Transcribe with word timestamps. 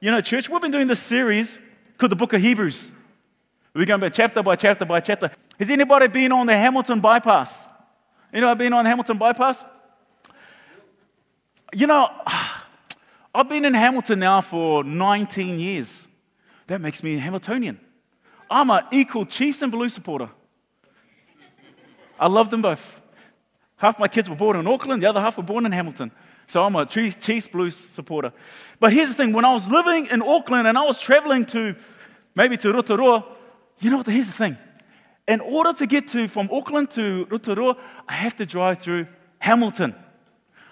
You 0.00 0.12
know, 0.12 0.20
church, 0.20 0.48
we've 0.48 0.62
been 0.62 0.70
doing 0.70 0.86
this 0.86 1.00
series 1.00 1.58
called 1.96 2.12
the 2.12 2.16
Book 2.16 2.32
of 2.32 2.40
Hebrews. 2.40 2.88
We're 3.74 3.84
going 3.84 4.00
by 4.00 4.10
chapter 4.10 4.44
by 4.44 4.54
chapter 4.54 4.84
by 4.84 5.00
chapter. 5.00 5.32
Has 5.58 5.70
anybody 5.70 6.06
been 6.06 6.30
on 6.30 6.46
the 6.46 6.56
Hamilton 6.56 7.00
bypass? 7.00 7.52
You 8.32 8.40
know, 8.40 8.48
I've 8.48 8.58
been 8.58 8.72
on 8.72 8.86
Hamilton 8.86 9.18
bypass. 9.18 9.60
You 11.74 11.88
know, 11.88 12.08
I've 13.34 13.48
been 13.48 13.64
in 13.64 13.74
Hamilton 13.74 14.20
now 14.20 14.40
for 14.40 14.84
19 14.84 15.58
years. 15.58 16.06
That 16.68 16.80
makes 16.80 17.02
me 17.02 17.16
a 17.16 17.18
Hamiltonian. 17.18 17.80
I'm 18.48 18.70
an 18.70 18.84
equal 18.92 19.26
Chiefs 19.26 19.62
and 19.62 19.72
Blue 19.72 19.88
supporter. 19.88 20.30
I 22.20 22.28
love 22.28 22.50
them 22.50 22.62
both. 22.62 23.00
Half 23.78 23.98
my 23.98 24.06
kids 24.06 24.30
were 24.30 24.36
born 24.36 24.56
in 24.56 24.66
Auckland, 24.68 25.02
the 25.02 25.08
other 25.08 25.20
half 25.20 25.36
were 25.36 25.42
born 25.42 25.66
in 25.66 25.72
Hamilton. 25.72 26.12
So 26.48 26.64
I'm 26.64 26.74
a 26.76 26.86
Chiefs 26.86 27.46
Blues 27.46 27.76
supporter. 27.76 28.32
But 28.80 28.92
here's 28.92 29.08
the 29.08 29.14
thing 29.14 29.34
when 29.34 29.44
I 29.44 29.52
was 29.52 29.68
living 29.68 30.06
in 30.06 30.22
Auckland 30.22 30.66
and 30.66 30.78
I 30.78 30.82
was 30.82 30.98
traveling 30.98 31.44
to 31.46 31.76
maybe 32.34 32.56
to 32.56 32.72
Rotorua, 32.72 33.24
you 33.80 33.90
know 33.90 33.98
what? 33.98 34.06
Here's 34.06 34.28
the 34.28 34.32
thing. 34.32 34.56
In 35.26 35.40
order 35.40 35.74
to 35.74 35.86
get 35.86 36.08
to 36.08 36.26
from 36.26 36.48
Auckland 36.50 36.90
to 36.92 37.26
Rotorua, 37.30 37.76
I 38.08 38.14
have 38.14 38.34
to 38.36 38.46
drive 38.46 38.80
through 38.80 39.06
Hamilton. 39.38 39.94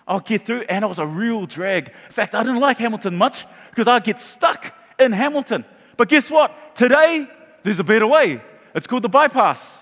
I'll 0.09 0.21
get 0.21 0.47
through, 0.47 0.63
and 0.63 0.83
it 0.83 0.89
was 0.89 0.99
a 0.99 1.07
real 1.07 1.45
drag. 1.45 1.89
In 1.89 2.13
fact, 2.13 2.35
I 2.35 2.43
didn't 2.43 2.61
like 2.61 2.79
Hamilton 2.79 3.17
much 3.17 3.45
because 3.71 3.87
I'd 3.87 4.05
get 4.05 4.19
stuck 4.19 4.73
in 4.99 5.13
Hamilton. 5.13 5.65
But 5.99 6.09
guess 6.09 6.31
what? 6.31 6.75
Today, 6.75 7.29
there's 7.65 7.81
a 7.81 7.85
better 7.85 8.07
way. 8.07 8.41
It's 8.75 8.87
called 8.87 9.03
the 9.03 9.11
bypass. 9.11 9.79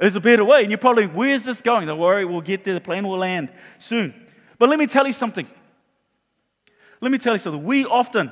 There's 0.00 0.16
a 0.16 0.20
better 0.20 0.44
way. 0.44 0.62
And 0.62 0.70
you're 0.70 0.78
probably, 0.78 1.06
where's 1.06 1.44
this 1.44 1.60
going? 1.60 1.86
Don't 1.88 1.98
worry, 1.98 2.24
we'll 2.24 2.40
get 2.40 2.64
there. 2.64 2.74
The 2.74 2.80
plane 2.80 3.06
will 3.06 3.18
land 3.18 3.52
soon. 3.78 4.14
But 4.62 4.68
let 4.68 4.78
me 4.78 4.86
tell 4.86 5.08
you 5.08 5.12
something. 5.12 5.44
Let 7.00 7.10
me 7.10 7.18
tell 7.18 7.32
you 7.32 7.40
something. 7.40 7.64
We 7.64 7.84
often, 7.84 8.30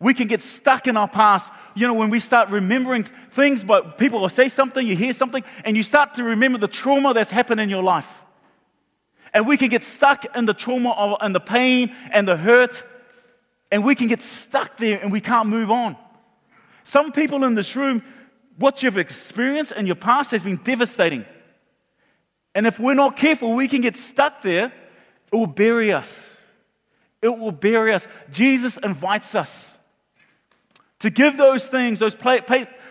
we 0.00 0.14
can 0.14 0.26
get 0.26 0.40
stuck 0.40 0.86
in 0.86 0.96
our 0.96 1.06
past. 1.06 1.52
You 1.74 1.86
know, 1.86 1.92
when 1.92 2.08
we 2.08 2.20
start 2.20 2.48
remembering 2.48 3.04
things, 3.32 3.62
but 3.62 3.98
people 3.98 4.22
will 4.22 4.30
say 4.30 4.48
something, 4.48 4.86
you 4.86 4.96
hear 4.96 5.12
something, 5.12 5.44
and 5.66 5.76
you 5.76 5.82
start 5.82 6.14
to 6.14 6.24
remember 6.24 6.56
the 6.56 6.68
trauma 6.68 7.12
that's 7.12 7.30
happened 7.30 7.60
in 7.60 7.68
your 7.68 7.82
life. 7.82 8.22
And 9.34 9.46
we 9.46 9.58
can 9.58 9.68
get 9.68 9.82
stuck 9.82 10.24
in 10.34 10.46
the 10.46 10.54
trauma 10.54 10.92
of, 10.92 11.18
and 11.20 11.34
the 11.34 11.40
pain 11.40 11.94
and 12.10 12.26
the 12.26 12.38
hurt, 12.38 12.82
and 13.70 13.84
we 13.84 13.94
can 13.94 14.08
get 14.08 14.22
stuck 14.22 14.78
there 14.78 15.00
and 15.00 15.12
we 15.12 15.20
can't 15.20 15.50
move 15.50 15.70
on. 15.70 15.98
Some 16.84 17.12
people 17.12 17.44
in 17.44 17.56
this 17.56 17.76
room, 17.76 18.02
what 18.56 18.82
you've 18.82 18.96
experienced 18.96 19.72
in 19.72 19.84
your 19.84 19.96
past 19.96 20.30
has 20.30 20.42
been 20.42 20.56
devastating. 20.64 21.26
And 22.54 22.66
if 22.66 22.78
we're 22.78 22.94
not 22.94 23.18
careful, 23.18 23.52
we 23.52 23.68
can 23.68 23.82
get 23.82 23.98
stuck 23.98 24.40
there. 24.40 24.72
It 25.32 25.36
will 25.36 25.46
bury 25.46 25.92
us. 25.92 26.36
It 27.22 27.38
will 27.38 27.52
bury 27.52 27.94
us. 27.94 28.06
Jesus 28.30 28.76
invites 28.76 29.34
us 29.34 29.78
to 30.98 31.10
give 31.10 31.36
those 31.36 31.66
things, 31.66 31.98
those, 31.98 32.16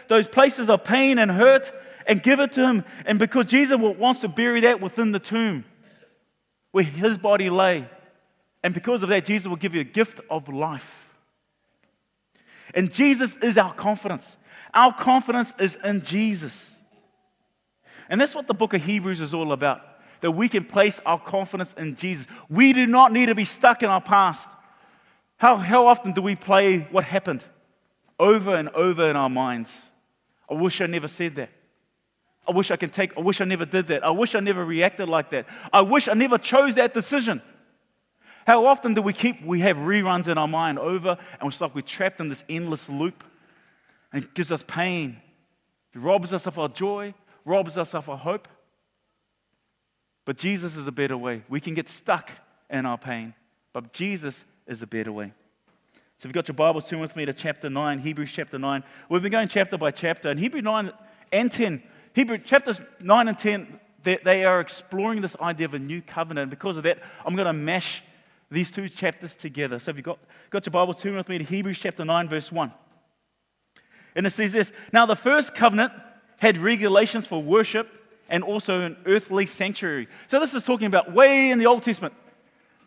those 0.08 0.28
places 0.28 0.69
of 0.69 0.84
pain 0.84 1.19
and 1.19 1.30
hurt, 1.30 1.72
and 2.08 2.23
give 2.23 2.39
it 2.39 2.53
to 2.53 2.67
Him. 2.67 2.84
And 3.06 3.19
because 3.19 3.45
Jesus 3.45 3.78
wants 3.78 4.22
to 4.22 4.28
bury 4.28 4.62
that 4.62 4.81
within 4.81 5.12
the 5.12 5.19
tomb 5.19 5.66
where 6.72 6.84
His 6.84 7.17
body 7.17 7.50
lay. 7.50 7.88
And 8.64 8.73
because 8.73 9.03
of 9.03 9.09
that, 9.09 9.25
Jesus 9.25 9.47
will 9.47 9.56
give 9.56 9.75
you 9.75 9.81
a 9.81 9.86
gift 9.86 10.19
of 10.30 10.50
life. 10.50 11.09
And 12.73 12.92
Jesus 12.92 13.36
is 13.42 13.58
our 13.58 13.73
confidence. 13.73 14.38
Our 14.73 14.94
confidence 14.94 15.53
is 15.59 15.78
in 15.84 16.02
Jesus. 16.03 16.78
And 18.09 18.19
that's 18.19 18.34
what 18.34 18.47
the 18.47 18.53
book 18.53 18.73
of 18.73 18.84
Hebrews 18.84 19.19
is 19.19 19.34
all 19.34 19.52
about 19.52 19.91
that 20.22 20.31
we 20.31 20.47
can 20.47 20.64
place 20.64 21.00
our 21.05 21.19
confidence 21.19 21.73
in 21.77 21.95
Jesus. 21.95 22.25
We 22.50 22.73
do 22.73 22.88
not 22.88 23.11
need 23.11 23.27
to 23.27 23.36
be 23.36 23.45
stuck 23.45 23.83
in 23.83 23.89
our 23.89 24.02
past. 24.02 24.47
How, 25.38 25.55
how 25.55 25.88
often 25.88 26.13
do 26.13 26.22
we 26.22 26.36
play 26.36 26.88
what 26.91 27.03
happened 27.03 27.44
over 28.19 28.55
and 28.55 28.69
over 28.69 29.09
in 29.09 29.16
our 29.16 29.30
minds? 29.30 29.72
I 30.50 30.53
wish 30.53 30.80
I 30.81 30.86
never 30.86 31.08
said 31.08 31.36
that. 31.36 31.50
I 32.47 32.52
wish 32.52 32.72
I 32.72 32.75
can 32.75 32.89
take, 32.89 33.17
I 33.17 33.22
wish 33.22 33.41
I 33.41 33.45
never 33.45 33.66
did 33.66 33.88
that. 33.88 34.03
I 34.03 34.09
wish 34.09 34.35
I 34.35 34.40
never 34.40 34.66
reacted 34.66 35.09
like 35.09 35.29
that. 35.31 35.45
I 35.72 35.81
wish 35.81 36.07
I 36.07 36.13
never 36.13 36.38
chose 36.38 36.75
that 36.75 36.94
decision. 36.94 37.41
How 38.45 38.66
often 38.66 38.94
do 38.94 39.01
we 39.01 39.13
keep, 39.13 39.44
we 39.45 39.59
have 39.62 39.78
reruns 39.78 40.28
in 40.28 40.38
our 40.38 40.47
mind 40.47 40.79
over 40.79 41.18
and 41.40 41.51
it's 41.51 41.62
like 41.62 41.75
we're 41.75 41.81
trapped 41.81 42.19
in 42.19 42.29
this 42.29 42.44
endless 42.50 42.90
loop 42.90 43.24
and 44.12 44.24
it 44.24 44.34
gives 44.34 44.51
us 44.51 44.63
pain. 44.68 45.18
It 45.94 46.00
robs 46.00 46.34
us 46.34 46.47
of 46.47 46.57
our 46.57 46.69
joy, 46.69 47.13
robs 47.45 47.78
us 47.78 47.94
of 47.94 48.09
our 48.09 48.18
hope. 48.18 48.47
But 50.31 50.38
Jesus 50.38 50.78
is 50.78 50.88
a 50.88 50.94
better 50.94 51.18
way. 51.18 51.44
We 51.50 51.59
can 51.59 51.74
get 51.74 51.90
stuck 51.90 52.31
in 52.69 52.86
our 52.86 52.97
pain, 52.97 53.34
but 53.74 53.92
Jesus 53.92 54.46
is 54.66 54.81
a 54.81 54.88
better 54.88 55.12
way. 55.12 55.34
So 55.94 56.19
if 56.19 56.25
you've 56.28 56.34
got 56.34 56.47
your 56.47 56.56
Bibles, 56.56 56.88
turn 56.88 57.02
with 57.02 57.18
me 57.18 57.25
to 57.25 57.34
chapter 57.34 57.69
9, 57.69 58.00
Hebrews 58.00 58.31
chapter 58.31 58.58
9. 58.58 58.81
We've 59.09 59.22
been 59.22 59.34
going 59.34 59.50
chapter 59.50 59.78
by 59.78 59.92
chapter, 59.92 60.30
and 60.30 60.40
Hebrews 60.40 60.64
9 60.64 60.94
and 61.34 61.52
10, 61.52 61.84
Hebrew 62.14 62.38
chapters 62.38 62.81
9 63.02 63.28
and 63.28 63.38
10, 63.38 63.78
they, 64.03 64.19
they 64.24 64.46
are 64.46 64.62
exploring 64.62 65.19
this 65.19 65.36
idea 65.42 65.66
of 65.66 65.74
a 65.74 65.80
new 65.80 66.02
covenant. 66.02 66.44
And 66.44 66.50
because 66.50 66.78
of 66.78 66.84
that, 66.84 67.00
I'm 67.25 67.36
going 67.36 67.48
to 67.48 67.52
mash 67.52 68.02
these 68.50 68.72
two 68.72 68.88
chapters 68.88 69.36
together. 69.36 69.80
So 69.80 69.92
if 69.92 69.98
you've 69.98 70.06
got, 70.06 70.19
got 70.50 70.66
your 70.66 70.72
Bibles, 70.72 71.02
turn 71.02 71.18
with 71.18 71.28
me 71.28 71.40
to 71.40 71.44
Hebrews 71.44 71.80
chapter 71.80 72.06
9, 72.06 72.30
verse 72.30 72.53
1. 72.53 72.72
And 74.16 74.25
it 74.25 74.30
says 74.30 74.53
this 74.53 74.72
Now 74.94 75.06
the 75.06 75.18
first 75.18 75.53
covenant 75.53 75.92
had 76.38 76.58
regulations 76.58 77.28
for 77.28 77.44
worship 77.44 78.00
and 78.31 78.44
also 78.44 78.80
an 78.80 78.97
earthly 79.06 79.46
sanctuary. 79.46 80.08
So 80.28 80.40
this 80.40 80.56
is 80.56 80.64
talking 80.64 80.88
about 80.88 81.14
way 81.14 81.52
in 81.52 81.59
the 81.59 81.68
Old 81.68 81.84
Testament, 81.84 82.16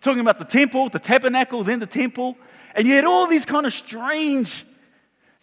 talking 0.00 0.20
about 0.20 0.38
the 0.38 0.44
temple, 0.44 0.88
the 0.88 0.98
tabernacle, 0.98 1.62
then 1.62 1.78
the 1.78 1.86
temple. 1.86 2.36
And 2.74 2.88
you 2.88 2.94
had 2.94 3.04
all 3.04 3.28
these 3.28 3.44
kind 3.44 3.66
of 3.66 3.72
strange 3.72 4.66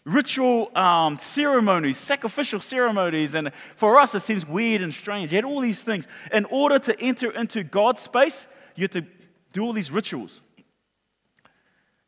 ritual 0.04 0.76
um, 0.76 1.20
ceremonies, 1.20 2.00
sacrificial 2.00 2.60
ceremonies. 2.60 3.36
And 3.36 3.52
for 3.76 4.00
us, 4.00 4.16
it 4.16 4.24
seems 4.24 4.46
weird 4.46 4.82
and 4.82 4.92
strange. 4.92 5.32
You 5.32 5.38
had 5.38 5.46
all 5.46 5.62
these 5.62 5.84
things. 5.84 6.08
In 6.34 6.46
order 6.46 6.80
to 6.80 7.00
enter 7.00 7.30
into 7.32 7.64
God's 7.64 8.02
space, 8.02 8.48
you 8.76 8.86
had 8.86 8.92
to 8.94 9.06
do 9.54 9.64
all 9.64 9.72
these 9.72 9.92
rituals. 9.92 10.42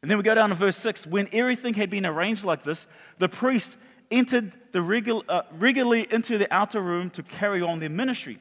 And 0.01 0.09
then 0.09 0.17
we 0.17 0.23
go 0.23 0.33
down 0.33 0.49
to 0.49 0.55
verse 0.55 0.77
6. 0.77 1.05
When 1.05 1.29
everything 1.31 1.75
had 1.75 1.91
been 1.91 2.07
arranged 2.07 2.43
like 2.43 2.63
this, 2.63 2.87
the 3.19 3.29
priest 3.29 3.77
entered 4.13 4.51
the 4.71 4.79
regu- 4.79 5.23
uh, 5.27 5.43
regularly 5.51 6.07
into 6.11 6.37
the 6.37 6.51
outer 6.53 6.81
room 6.81 7.09
to 7.11 7.23
carry 7.23 7.61
on 7.61 7.79
their 7.79 7.89
ministry. 7.89 8.39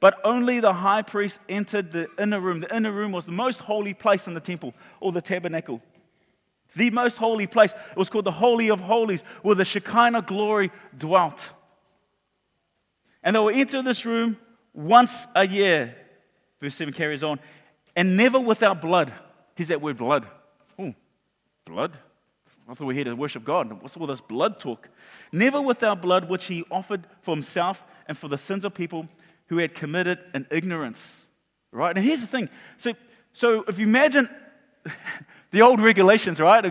But 0.00 0.18
only 0.24 0.60
the 0.60 0.72
high 0.72 1.02
priest 1.02 1.40
entered 1.48 1.90
the 1.90 2.08
inner 2.18 2.40
room. 2.40 2.60
The 2.60 2.74
inner 2.74 2.92
room 2.92 3.12
was 3.12 3.26
the 3.26 3.32
most 3.32 3.60
holy 3.60 3.94
place 3.94 4.26
in 4.26 4.34
the 4.34 4.40
temple 4.40 4.74
or 5.00 5.12
the 5.12 5.20
tabernacle. 5.20 5.80
The 6.76 6.90
most 6.90 7.16
holy 7.16 7.46
place. 7.46 7.72
It 7.72 7.96
was 7.96 8.08
called 8.08 8.26
the 8.26 8.30
Holy 8.30 8.70
of 8.70 8.80
Holies, 8.80 9.22
where 9.42 9.54
the 9.54 9.64
Shekinah 9.64 10.22
glory 10.22 10.70
dwelt. 10.96 11.48
And 13.22 13.34
they 13.34 13.40
will 13.40 13.50
enter 13.50 13.82
this 13.82 14.04
room 14.06 14.36
once 14.72 15.26
a 15.34 15.46
year. 15.46 15.96
Verse 16.60 16.74
7 16.74 16.92
carries 16.92 17.24
on 17.24 17.40
and 17.96 18.16
never 18.16 18.38
without 18.38 18.80
blood. 18.80 19.12
Here's 19.56 19.68
that 19.68 19.80
word 19.80 19.96
blood. 19.96 20.26
Oh, 20.78 20.94
blood? 21.64 21.98
I 22.68 22.74
thought 22.74 22.80
we 22.80 22.86
were 22.86 22.92
here 22.92 23.04
to 23.04 23.14
worship 23.14 23.44
God. 23.44 23.80
What's 23.80 23.96
all 23.96 24.06
this 24.06 24.20
blood 24.20 24.60
talk? 24.60 24.90
Never 25.32 25.60
without 25.60 26.02
blood, 26.02 26.28
which 26.28 26.44
he 26.46 26.64
offered 26.70 27.06
for 27.22 27.34
himself 27.34 27.84
and 28.06 28.16
for 28.16 28.28
the 28.28 28.36
sins 28.36 28.64
of 28.64 28.74
people 28.74 29.08
who 29.46 29.56
had 29.56 29.74
committed 29.74 30.18
in 30.34 30.46
ignorance. 30.50 31.26
Right? 31.72 31.96
And 31.96 32.04
here's 32.04 32.20
the 32.20 32.26
thing. 32.26 32.50
So, 32.76 32.92
so 33.32 33.64
if 33.68 33.78
you 33.78 33.86
imagine 33.86 34.28
the 35.50 35.62
old 35.62 35.80
regulations, 35.80 36.40
right? 36.40 36.62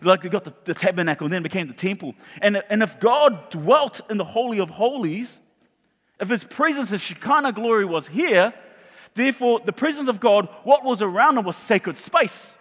Like 0.00 0.22
they 0.22 0.30
got 0.30 0.44
the, 0.44 0.54
the 0.64 0.74
tabernacle 0.74 1.26
and 1.26 1.34
then 1.34 1.42
became 1.42 1.68
the 1.68 1.74
temple. 1.74 2.14
And, 2.40 2.62
and 2.70 2.82
if 2.82 2.98
God 2.98 3.50
dwelt 3.50 4.00
in 4.08 4.16
the 4.16 4.24
Holy 4.24 4.58
of 4.58 4.70
Holies, 4.70 5.38
if 6.18 6.30
his 6.30 6.44
presence, 6.44 6.88
his 6.88 7.02
Shekinah 7.02 7.52
glory 7.52 7.84
was 7.84 8.08
here, 8.08 8.54
Therefore, 9.14 9.60
the 9.60 9.72
presence 9.72 10.08
of 10.08 10.20
God, 10.20 10.48
what 10.64 10.84
was 10.84 11.02
around 11.02 11.34
them 11.34 11.44
was 11.44 11.56
sacred 11.56 11.98
space. 11.98 12.56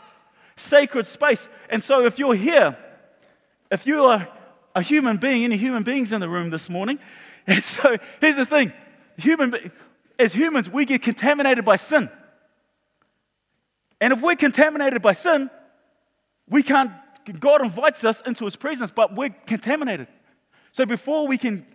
Sacred 0.61 1.07
space. 1.07 1.47
And 1.69 1.83
so, 1.83 2.05
if 2.05 2.19
you're 2.19 2.35
here, 2.35 2.77
if 3.69 3.85
you 3.87 4.05
are 4.05 4.27
a 4.75 4.81
human 4.81 5.17
being, 5.17 5.43
any 5.43 5.57
human 5.57 5.83
beings 5.83 6.13
in 6.13 6.19
the 6.19 6.29
room 6.29 6.49
this 6.49 6.69
morning, 6.69 6.99
and 7.47 7.63
so 7.63 7.97
here's 8.19 8.37
the 8.37 8.45
thing 8.45 8.73
human, 9.17 9.71
as 10.17 10.33
humans, 10.33 10.69
we 10.69 10.85
get 10.85 11.01
contaminated 11.01 11.65
by 11.65 11.75
sin. 11.75 12.09
And 13.99 14.13
if 14.13 14.21
we're 14.21 14.35
contaminated 14.35 15.01
by 15.01 15.13
sin, 15.13 15.49
we 16.49 16.63
can't, 16.63 16.91
God 17.39 17.61
invites 17.61 18.03
us 18.03 18.21
into 18.25 18.45
his 18.45 18.55
presence, 18.55 18.91
but 18.91 19.15
we're 19.15 19.35
contaminated. 19.45 20.07
So 20.71 20.85
before 20.85 21.27
we 21.27 21.37
can 21.37 21.65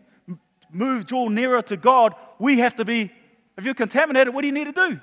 move, 0.73 1.07
draw 1.07 1.29
nearer 1.29 1.63
to 1.63 1.77
God, 1.77 2.15
we 2.39 2.59
have 2.59 2.77
to 2.77 2.85
be 2.85 3.13
if 3.57 3.65
you're 3.65 3.75
contaminated, 3.75 4.35
what 4.35 4.43
do 4.43 4.49
you 4.49 4.53
need 4.53 4.65
to 4.65 4.73
do? 4.73 5.01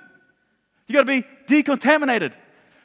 You've 0.88 0.94
got 0.94 1.06
to 1.12 1.22
be 1.22 1.26
decontaminated. 1.48 2.34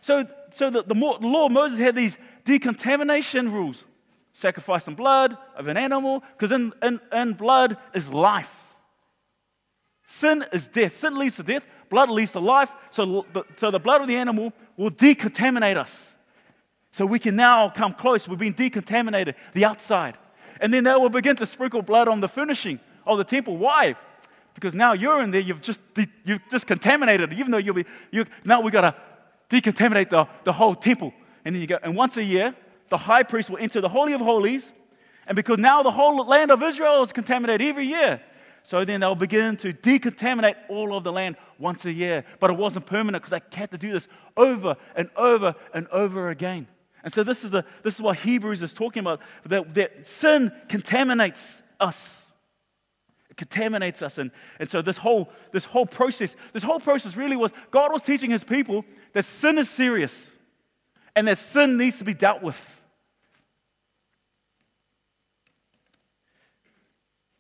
So, 0.01 0.27
so 0.51 0.71
the, 0.71 0.83
the, 0.83 0.95
law 0.95 1.49
Moses 1.49 1.79
had 1.79 1.95
these 1.95 2.17
decontamination 2.45 3.53
rules 3.53 3.85
sacrifice 4.33 4.85
some 4.85 4.95
blood 4.95 5.37
of 5.57 5.67
an 5.69 5.77
animal, 5.77 6.23
because 6.37 6.53
in, 6.53 6.73
in, 6.83 7.01
in 7.13 7.33
blood 7.33 7.77
is 7.95 8.11
life. 8.11 8.75
Sin 10.07 10.45
is 10.53 10.69
death. 10.69 10.97
Sin 10.99 11.19
leads 11.19 11.37
to 11.37 11.43
death, 11.43 11.67
blood 11.91 12.09
leads 12.09 12.33
to 12.33 12.41
life. 12.41 12.71
So, 12.91 13.27
so 13.57 13.71
the 13.71 13.81
blood 13.81 14.01
of 14.01 14.09
the 14.09 14.17
animal 14.17 14.53
will 14.77 14.91
decontaminate 14.91 15.77
us. 15.77 16.13
So 16.93 17.05
we 17.05 17.19
can 17.19 17.37
now 17.37 17.69
come 17.69 17.93
close. 17.93 18.27
We've 18.29 18.39
been 18.39 18.55
decontaminated, 18.55 19.35
the 19.55 19.65
outside. 19.65 20.17
And 20.61 20.73
then 20.73 20.85
they 20.85 20.95
will 20.95 21.11
begin 21.11 21.37
to 21.37 21.47
sprinkle 21.47 21.83
blood 21.83 22.09
on 22.09 22.21
the 22.21 22.29
furnishing 22.29 22.81
of 23.07 23.19
the 23.19 23.25
temple. 23.25 23.57
Why? 23.57 23.97
Because 24.55 24.75
now 24.75 24.93
you're 24.93 25.23
in 25.23 25.31
there, 25.31 25.41
you've 25.41 25.63
just, 25.63 25.81
you've 26.25 26.43
just 26.51 26.67
contaminated 26.67 27.33
it, 27.33 27.39
even 27.39 27.53
though 27.53 27.59
you'll 27.59 27.75
be, 27.75 27.85
you, 28.11 28.25
now 28.45 28.61
we've 28.61 28.73
got 28.73 28.81
to 28.81 28.95
decontaminate 29.49 30.11
the, 30.11 30.27
the 30.45 30.53
whole 30.53 30.75
temple. 30.75 31.13
And 31.45 31.55
then 31.55 31.61
you 31.61 31.67
go, 31.67 31.79
and 31.83 31.97
once 31.97 32.17
a 32.17 32.25
year, 32.25 32.55
the 32.91 32.97
high 32.97 33.23
priest 33.23 33.51
will 33.51 33.59
enter 33.59 33.81
the 33.81 33.89
Holy 33.89 34.13
of 34.13 34.21
Holies. 34.21 34.73
And 35.27 35.37
because 35.37 35.59
now 35.59 35.83
the 35.83 35.91
whole 35.91 36.25
land 36.27 36.51
of 36.51 36.63
Israel 36.63 37.03
is 37.03 37.13
contaminated 37.13 37.67
every 37.67 37.87
year, 37.87 38.21
so 38.63 38.85
then 38.85 39.01
they'll 39.01 39.15
begin 39.15 39.57
to 39.59 39.73
decontaminate 39.73 40.57
all 40.69 40.97
of 40.97 41.05
the 41.05 41.13
land 41.13 41.37
once 41.59 41.85
a 41.85 41.93
year. 41.93 42.25
But 42.41 42.51
it 42.51 42.57
wasn't 42.57 42.87
permanent 42.87 43.25
because 43.25 43.41
they 43.41 43.57
had 43.57 43.71
to 43.71 43.79
do 43.79 43.93
this 43.93 44.09
over 44.37 44.77
and 44.95 45.09
over 45.17 45.55
and 45.73 45.87
over 45.89 46.31
again. 46.31 46.67
And 47.05 47.13
so 47.13 47.23
this 47.23 47.45
is, 47.45 47.51
the, 47.51 47.65
this 47.83 47.95
is 47.95 48.03
what 48.03 48.19
Hebrews 48.19 48.63
is 48.63 48.73
talking 48.75 49.01
about 49.01 49.21
that, 49.47 49.73
that 49.75 50.07
sin 50.07 50.53
contaminates 50.69 51.63
us. 51.81 52.28
Contaminates 53.39 54.03
us. 54.03 54.19
And, 54.19 54.33
and 54.59 54.69
so 54.69 54.83
this 54.83 54.97
whole, 54.97 55.31
this 55.53 55.65
whole 55.65 55.87
process, 55.87 56.35
this 56.53 56.65
whole 56.65 56.81
process 56.81 57.17
really 57.17 57.37
was 57.37 57.53
God 57.71 57.93
was 57.93 58.03
teaching 58.03 58.33
his 58.33 58.43
people 58.43 58.85
that 59.13 59.25
sin 59.25 59.59
is 59.59 59.71
serious 59.71 60.33
and 61.15 61.29
that 61.29 61.39
sin 61.39 61.77
needs 61.77 61.99
to 61.99 62.05
be 62.05 62.15
dealt 62.15 62.43
with. 62.43 62.75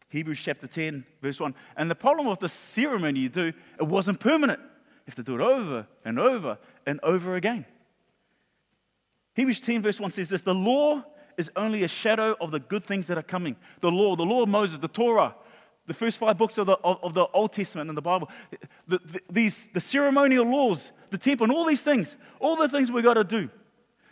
Hebrews 0.08 0.40
chapter 0.40 0.68
10, 0.68 1.04
verse 1.20 1.40
1. 1.40 1.52
And 1.76 1.90
the 1.90 1.96
problem 1.96 2.28
with 2.28 2.38
the 2.38 2.48
ceremony 2.48 3.20
you 3.20 3.28
do, 3.28 3.52
it 3.78 3.82
wasn't 3.82 4.20
permanent. 4.20 4.60
You 4.60 5.04
have 5.06 5.16
to 5.16 5.22
do 5.24 5.34
it 5.34 5.40
over 5.40 5.86
and 6.04 6.20
over 6.20 6.58
and 6.86 7.00
over 7.02 7.34
again. 7.34 7.66
Hebrews 9.34 9.60
10, 9.60 9.82
verse 9.82 9.98
1 9.98 10.12
says 10.12 10.28
this 10.28 10.42
The 10.42 10.54
law 10.54 11.02
is 11.36 11.50
only 11.56 11.82
a 11.82 11.88
shadow 11.88 12.36
of 12.40 12.52
the 12.52 12.60
good 12.60 12.84
things 12.84 13.06
that 13.08 13.18
are 13.18 13.22
coming. 13.22 13.56
The 13.80 13.90
law, 13.90 14.14
the 14.14 14.24
law 14.24 14.42
of 14.42 14.48
Moses, 14.48 14.78
the 14.78 14.88
Torah, 14.88 15.34
the 15.88 15.94
first 15.94 16.18
five 16.18 16.38
books 16.38 16.58
of 16.58 16.66
the, 16.66 16.74
of, 16.84 17.02
of 17.02 17.14
the 17.14 17.26
Old 17.32 17.52
Testament 17.52 17.88
and 17.88 17.96
the 17.96 18.02
Bible, 18.02 18.28
the, 18.86 18.98
the, 18.98 19.20
these, 19.30 19.66
the 19.72 19.80
ceremonial 19.80 20.44
laws, 20.44 20.92
the 21.10 21.18
temple, 21.18 21.44
and 21.44 21.52
all 21.52 21.64
these 21.64 21.82
things, 21.82 22.16
all 22.38 22.56
the 22.56 22.68
things 22.68 22.92
we've 22.92 23.02
got 23.02 23.14
to 23.14 23.24
do. 23.24 23.50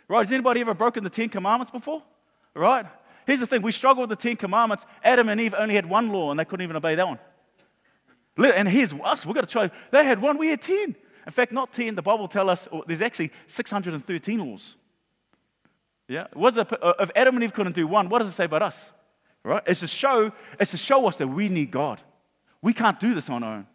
Right? 0.07 0.25
Has 0.25 0.31
anybody 0.31 0.61
ever 0.61 0.73
broken 0.73 1.03
the 1.03 1.09
Ten 1.09 1.29
Commandments 1.29 1.71
before? 1.71 2.01
Right? 2.53 2.85
Here's 3.25 3.39
the 3.39 3.47
thing 3.47 3.61
we 3.61 3.71
struggle 3.71 4.01
with 4.01 4.09
the 4.09 4.15
Ten 4.15 4.35
Commandments. 4.35 4.85
Adam 5.03 5.29
and 5.29 5.39
Eve 5.39 5.53
only 5.57 5.75
had 5.75 5.85
one 5.85 6.09
law 6.09 6.31
and 6.31 6.39
they 6.39 6.45
couldn't 6.45 6.63
even 6.63 6.75
obey 6.75 6.95
that 6.95 7.07
one. 7.07 7.19
And 8.37 8.67
here's 8.67 8.93
us. 8.93 9.25
We've 9.25 9.35
got 9.35 9.41
to 9.41 9.47
try. 9.47 9.69
They 9.91 10.03
had 10.03 10.21
one, 10.21 10.37
we 10.37 10.49
had 10.49 10.61
10. 10.61 10.95
In 11.25 11.31
fact, 11.31 11.51
not 11.51 11.73
10. 11.73 11.95
The 11.95 12.01
Bible 12.01 12.27
tells 12.27 12.49
us 12.49 12.67
there's 12.87 13.01
actually 13.01 13.31
613 13.47 14.39
laws. 14.39 14.75
Yeah? 16.07 16.27
What's 16.33 16.57
it, 16.57 16.71
uh, 16.81 16.93
if 16.99 17.11
Adam 17.15 17.35
and 17.35 17.43
Eve 17.43 17.53
couldn't 17.53 17.75
do 17.75 17.85
one, 17.85 18.09
what 18.09 18.19
does 18.19 18.29
it 18.29 18.33
say 18.33 18.45
about 18.45 18.61
us? 18.61 18.91
Right? 19.47 19.63
It's 19.65 19.79
to 19.79 19.87
show, 19.87 20.33
it's 20.59 20.71
to 20.71 20.77
show 20.77 21.07
us 21.07 21.15
that 21.17 21.27
we 21.27 21.47
need 21.47 21.71
God. 21.71 22.01
We 22.61 22.73
can't 22.73 22.99
do 22.99 23.15
this 23.15 23.29
on 23.29 23.43
our 23.43 23.55
own. 23.57 23.67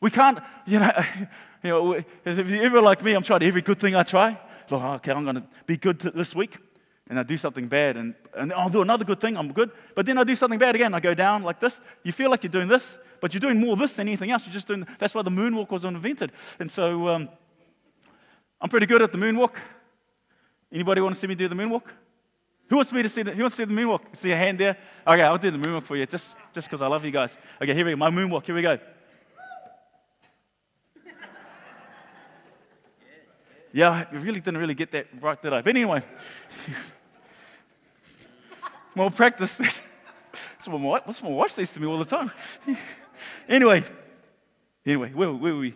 We 0.00 0.10
can't, 0.10 0.38
you 0.66 0.78
know, 0.78 0.90
you 1.62 1.70
know, 1.70 1.92
if 2.24 2.48
you're 2.48 2.62
ever 2.62 2.80
like 2.80 3.02
me, 3.02 3.12
I'm 3.12 3.22
trying 3.22 3.42
every 3.42 3.60
good 3.60 3.78
thing 3.78 3.94
I 3.94 4.02
try. 4.02 4.38
Like, 4.70 4.82
okay, 4.82 5.12
I'm 5.12 5.24
going 5.24 5.36
to 5.36 5.44
be 5.66 5.76
good 5.76 5.98
this 5.98 6.34
week. 6.34 6.56
And 7.10 7.18
I 7.18 7.22
do 7.22 7.36
something 7.36 7.66
bad, 7.66 7.96
and, 7.96 8.14
and 8.34 8.52
I'll 8.52 8.70
do 8.70 8.82
another 8.82 9.04
good 9.04 9.20
thing, 9.20 9.36
I'm 9.36 9.52
good. 9.52 9.72
But 9.96 10.06
then 10.06 10.16
I 10.16 10.22
do 10.22 10.36
something 10.36 10.60
bad 10.60 10.76
again. 10.76 10.94
I 10.94 11.00
go 11.00 11.12
down 11.12 11.42
like 11.42 11.60
this. 11.60 11.80
You 12.04 12.12
feel 12.12 12.30
like 12.30 12.44
you're 12.44 12.52
doing 12.52 12.68
this, 12.68 12.98
but 13.20 13.34
you're 13.34 13.40
doing 13.40 13.60
more 13.60 13.72
of 13.72 13.80
this 13.80 13.94
than 13.94 14.06
anything 14.08 14.30
else. 14.30 14.46
You're 14.46 14.54
just 14.54 14.68
doing, 14.68 14.86
that's 14.98 15.12
why 15.12 15.22
the 15.22 15.30
moonwalk 15.30 15.70
was 15.70 15.84
invented. 15.84 16.30
And 16.60 16.70
so 16.70 17.08
um, 17.08 17.28
I'm 18.60 18.70
pretty 18.70 18.86
good 18.86 19.02
at 19.02 19.10
the 19.10 19.18
moonwalk. 19.18 19.54
Anybody 20.72 21.00
want 21.00 21.14
to 21.14 21.20
see 21.20 21.26
me 21.26 21.34
do 21.34 21.48
the 21.48 21.56
moonwalk? 21.56 21.82
Who 22.70 22.76
wants 22.76 22.92
me 22.92 23.02
to 23.02 23.08
see 23.08 23.22
the, 23.22 23.32
who 23.32 23.42
wants 23.42 23.56
to 23.56 23.62
see 23.62 23.66
the 23.66 23.74
moonwalk? 23.74 24.16
See 24.16 24.30
a 24.30 24.36
hand 24.36 24.58
there? 24.58 24.76
Okay, 25.04 25.22
I'll 25.22 25.36
do 25.38 25.50
the 25.50 25.58
moonwalk 25.58 25.82
for 25.82 25.96
you, 25.96 26.06
just 26.06 26.36
just 26.54 26.68
because 26.68 26.80
I 26.80 26.86
love 26.86 27.04
you 27.04 27.10
guys. 27.10 27.36
Okay, 27.60 27.74
here 27.74 27.84
we 27.84 27.90
go. 27.90 27.96
My 27.96 28.10
moonwalk. 28.10 28.46
Here 28.46 28.54
we 28.54 28.62
go. 28.62 28.78
Yeah, 33.72 33.90
I 33.90 34.16
really 34.16 34.40
didn't 34.40 34.58
really 34.58 34.74
get 34.74 34.90
that 34.92 35.08
right, 35.20 35.40
did 35.40 35.52
I? 35.52 35.62
But 35.62 35.70
anyway, 35.70 36.02
more 38.94 39.10
practice. 39.10 39.56
That's 40.32 40.68
what 40.68 40.80
my, 40.80 40.86
wife, 40.86 41.02
that's 41.06 41.22
what 41.22 41.30
my 41.30 41.36
wife 41.36 41.50
says 41.50 41.72
to 41.72 41.80
me 41.80 41.86
all 41.86 41.98
the 41.98 42.04
time. 42.04 42.30
anyway, 43.48 43.82
anyway, 44.86 45.10
where, 45.10 45.32
where 45.32 45.54
were 45.54 45.60
we? 45.60 45.74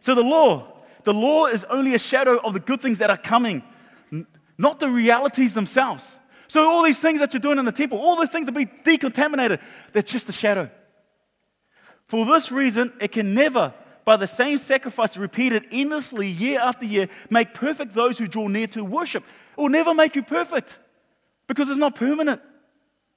So 0.00 0.14
the 0.14 0.22
law, 0.22 0.82
the 1.04 1.14
law 1.14 1.46
is 1.46 1.64
only 1.70 1.94
a 1.94 1.98
shadow 1.98 2.38
of 2.38 2.52
the 2.52 2.60
good 2.60 2.82
things 2.82 2.98
that 2.98 3.08
are 3.08 3.16
coming, 3.16 3.62
not 4.58 4.80
the 4.80 4.88
realities 4.88 5.54
themselves. 5.54 6.18
So, 6.48 6.68
all 6.70 6.82
these 6.82 6.98
things 6.98 7.20
that 7.20 7.32
you're 7.32 7.40
doing 7.40 7.58
in 7.58 7.64
the 7.64 7.72
temple, 7.72 7.98
all 7.98 8.16
the 8.16 8.26
things 8.26 8.46
to 8.46 8.52
be 8.52 8.66
decontaminated, 8.66 9.60
they're 9.92 10.02
just 10.02 10.28
a 10.28 10.32
shadow. 10.32 10.70
For 12.06 12.24
this 12.24 12.52
reason, 12.52 12.92
it 13.00 13.12
can 13.12 13.34
never, 13.34 13.74
by 14.04 14.16
the 14.16 14.28
same 14.28 14.58
sacrifice 14.58 15.16
repeated 15.16 15.66
endlessly 15.72 16.28
year 16.28 16.60
after 16.60 16.84
year, 16.84 17.08
make 17.30 17.52
perfect 17.52 17.94
those 17.94 18.18
who 18.18 18.28
draw 18.28 18.46
near 18.46 18.68
to 18.68 18.84
worship. 18.84 19.24
It 19.56 19.60
will 19.60 19.68
never 19.68 19.92
make 19.92 20.14
you 20.14 20.22
perfect 20.22 20.78
because 21.48 21.68
it's 21.68 21.78
not 21.78 21.96
permanent. 21.96 22.40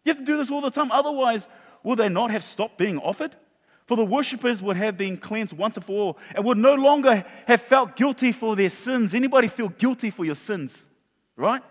You 0.03 0.12
have 0.13 0.19
to 0.19 0.25
do 0.25 0.38
this 0.38 0.50
all 0.50 0.62
the 0.62 0.71
time. 0.71 0.92
Otherwise, 0.92 1.47
will 1.83 1.95
they 1.95 2.09
not 2.09 2.31
have 2.31 2.44
stopped 2.44 2.80
being 2.80 2.97
offered? 2.97 3.35
For 3.85 3.95
the 3.97 4.06
worshippers 4.06 4.62
would 4.62 4.77
have 4.77 4.97
been 4.97 5.18
cleansed 5.18 5.53
once 5.53 5.75
and 5.75 5.85
for 5.85 5.92
all 6.00 6.18
and 6.35 6.45
would 6.45 6.57
no 6.57 6.75
longer 6.75 7.25
have 7.47 7.62
felt 7.62 7.95
guilty 7.95 8.31
for 8.31 8.56
their 8.56 8.69
sins. 8.69 9.13
Anybody 9.13 9.47
feel 9.47 9.69
guilty 9.69 10.09
for 10.09 10.25
your 10.25 10.35
sins? 10.35 10.88
Right? 11.39 11.63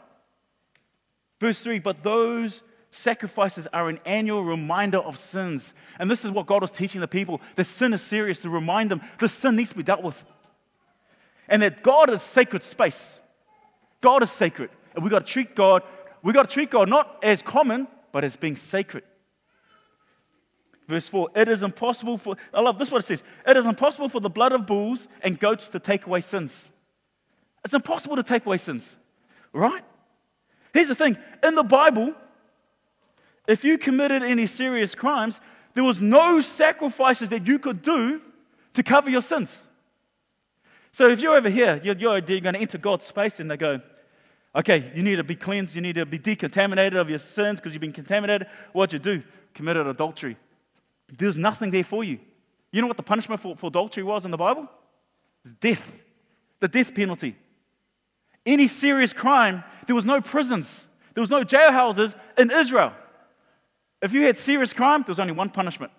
Verse 1.40 1.60
3 1.60 1.78
But 1.78 2.02
those 2.02 2.62
sacrifices 2.90 3.68
are 3.72 3.88
an 3.90 4.00
annual 4.06 4.42
reminder 4.42 4.98
of 4.98 5.18
sins. 5.18 5.74
And 5.98 6.10
this 6.10 6.24
is 6.24 6.30
what 6.30 6.46
God 6.46 6.62
was 6.62 6.70
teaching 6.70 7.02
the 7.02 7.06
people. 7.06 7.42
The 7.54 7.64
sin 7.64 7.92
is 7.92 8.02
serious 8.02 8.40
to 8.40 8.50
remind 8.50 8.90
them 8.90 9.02
the 9.18 9.28
sin 9.28 9.56
needs 9.56 9.70
to 9.70 9.76
be 9.76 9.82
dealt 9.82 10.02
with. 10.02 10.24
And 11.48 11.62
that 11.62 11.82
God 11.82 12.08
is 12.10 12.22
sacred 12.22 12.62
space. 12.62 13.20
God 14.00 14.22
is 14.22 14.30
sacred. 14.30 14.70
And 14.94 15.04
we've 15.04 15.10
got 15.10 15.26
to 15.26 15.32
treat 15.32 15.54
God, 15.54 15.82
we've 16.22 16.34
got 16.34 16.48
to 16.48 16.52
treat 16.52 16.70
God 16.70 16.88
not 16.88 17.18
as 17.22 17.42
common, 17.42 17.86
but 18.10 18.24
as 18.24 18.36
being 18.36 18.56
sacred. 18.56 19.04
Verse 20.88 21.06
4 21.08 21.28
It 21.36 21.48
is 21.48 21.62
impossible 21.62 22.16
for, 22.16 22.36
I 22.54 22.62
love 22.62 22.78
this 22.78 22.90
what 22.90 23.04
it 23.04 23.06
says. 23.06 23.22
It 23.46 23.56
is 23.58 23.66
impossible 23.66 24.08
for 24.08 24.20
the 24.20 24.30
blood 24.30 24.52
of 24.52 24.66
bulls 24.66 25.08
and 25.20 25.38
goats 25.38 25.68
to 25.70 25.78
take 25.78 26.06
away 26.06 26.22
sins. 26.22 26.68
It's 27.66 27.74
impossible 27.74 28.16
to 28.16 28.22
take 28.22 28.46
away 28.46 28.56
sins, 28.56 28.96
right? 29.52 29.84
Here's 30.72 30.88
the 30.88 30.94
thing 30.94 31.16
in 31.42 31.54
the 31.54 31.62
Bible, 31.62 32.14
if 33.46 33.64
you 33.64 33.78
committed 33.78 34.22
any 34.22 34.46
serious 34.46 34.94
crimes, 34.94 35.40
there 35.74 35.84
was 35.84 36.00
no 36.00 36.40
sacrifices 36.40 37.30
that 37.30 37.46
you 37.46 37.58
could 37.58 37.82
do 37.82 38.20
to 38.74 38.82
cover 38.82 39.10
your 39.10 39.22
sins. 39.22 39.56
So 40.92 41.08
if 41.08 41.20
you're 41.20 41.36
over 41.36 41.48
here, 41.48 41.80
you're, 41.82 41.96
you're 41.96 42.20
going 42.20 42.54
to 42.54 42.58
enter 42.58 42.78
God's 42.78 43.06
space 43.06 43.40
and 43.40 43.50
they 43.50 43.56
go, 43.56 43.80
okay, 44.56 44.90
you 44.94 45.02
need 45.02 45.16
to 45.16 45.24
be 45.24 45.36
cleansed, 45.36 45.74
you 45.74 45.80
need 45.80 45.94
to 45.94 46.06
be 46.06 46.18
decontaminated 46.18 46.96
of 46.96 47.08
your 47.08 47.18
sins 47.18 47.60
because 47.60 47.72
you've 47.74 47.80
been 47.80 47.92
contaminated. 47.92 48.48
What'd 48.72 48.92
you 48.92 48.98
do? 48.98 49.22
Committed 49.54 49.86
adultery. 49.86 50.36
There's 51.16 51.36
nothing 51.36 51.70
there 51.70 51.84
for 51.84 52.04
you. 52.04 52.18
You 52.70 52.82
know 52.82 52.88
what 52.88 52.96
the 52.96 53.02
punishment 53.02 53.40
for, 53.40 53.56
for 53.56 53.68
adultery 53.68 54.02
was 54.02 54.24
in 54.24 54.30
the 54.30 54.36
Bible? 54.36 54.68
It's 55.44 55.54
death, 55.54 55.98
the 56.60 56.68
death 56.68 56.94
penalty. 56.94 57.36
Any 58.48 58.66
serious 58.66 59.12
crime, 59.12 59.62
there 59.86 59.94
was 59.94 60.06
no 60.06 60.22
prisons, 60.22 60.88
there 61.12 61.20
was 61.20 61.28
no 61.28 61.44
jailhouses 61.44 62.14
in 62.38 62.50
Israel. 62.50 62.94
If 64.00 64.14
you 64.14 64.22
had 64.22 64.38
serious 64.38 64.72
crime, 64.72 65.02
there 65.02 65.10
was 65.10 65.20
only 65.20 65.34
one 65.34 65.50
punishment. 65.50 65.92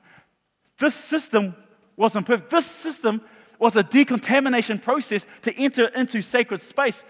This 0.80 0.96
system 0.96 1.56
wasn't 1.96 2.26
perfect. 2.26 2.50
This 2.50 2.66
system 2.66 3.22
was 3.60 3.76
a 3.76 3.84
decontamination 3.84 4.80
process 4.80 5.28
to 5.44 5.54
enter 5.58 5.90
into 5.90 6.24
sacred 6.24 6.64
space, 6.64 7.04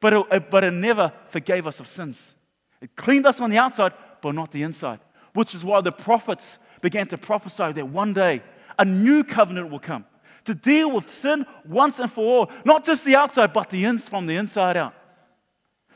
but 0.00 0.12
it, 0.12 0.50
but 0.50 0.64
it 0.64 0.72
never 0.72 1.12
forgave 1.28 1.68
us 1.68 1.78
of 1.78 1.86
sins. 1.86 2.34
It 2.80 2.96
cleaned 2.96 3.26
us 3.26 3.40
on 3.40 3.50
the 3.50 3.58
outside, 3.58 3.92
but 4.20 4.34
not 4.34 4.50
the 4.50 4.64
inside, 4.64 4.98
which 5.34 5.54
is 5.54 5.64
why 5.64 5.82
the 5.82 5.92
prophets 5.92 6.58
began 6.80 7.06
to 7.08 7.16
prophesy 7.16 7.70
that 7.70 7.86
one 7.86 8.12
day 8.12 8.42
a 8.76 8.84
new 8.84 9.22
covenant 9.22 9.70
will 9.70 9.78
come 9.78 10.04
to 10.44 10.54
deal 10.54 10.90
with 10.90 11.10
sin 11.10 11.46
once 11.66 11.98
and 11.98 12.10
for 12.10 12.24
all, 12.24 12.50
not 12.64 12.84
just 12.84 13.04
the 13.04 13.16
outside, 13.16 13.52
but 13.52 13.70
the 13.70 13.84
ins 13.84 14.08
from 14.08 14.26
the 14.26 14.36
inside 14.36 14.76
out. 14.76 14.94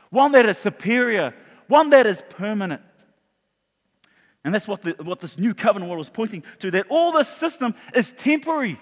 One 0.09 0.31
that 0.33 0.45
is 0.45 0.57
superior, 0.57 1.33
one 1.67 1.89
that 1.89 2.07
is 2.07 2.23
permanent. 2.29 2.81
And 4.43 4.53
that's 4.53 4.67
what, 4.67 4.83
the, 4.83 4.95
what 5.03 5.19
this 5.19 5.39
new 5.39 5.55
covenant 5.55 5.91
was 5.97 6.09
pointing 6.09 6.43
to 6.59 6.69
that 6.71 6.85
all 6.89 7.11
this 7.11 7.27
system 7.27 7.73
is 7.95 8.11
temporary. 8.11 8.79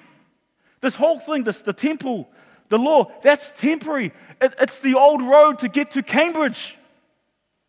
This 0.82 0.96
whole 0.96 1.18
thing, 1.18 1.44
this, 1.44 1.62
the 1.62 1.72
temple, 1.72 2.30
the 2.68 2.78
law, 2.78 3.10
that's 3.22 3.52
temporary. 3.52 4.12
It, 4.42 4.54
it's 4.60 4.80
the 4.80 4.96
old 4.96 5.22
road 5.22 5.60
to 5.60 5.70
get 5.70 5.92
to 5.92 6.04
Cambridge. 6.04 6.78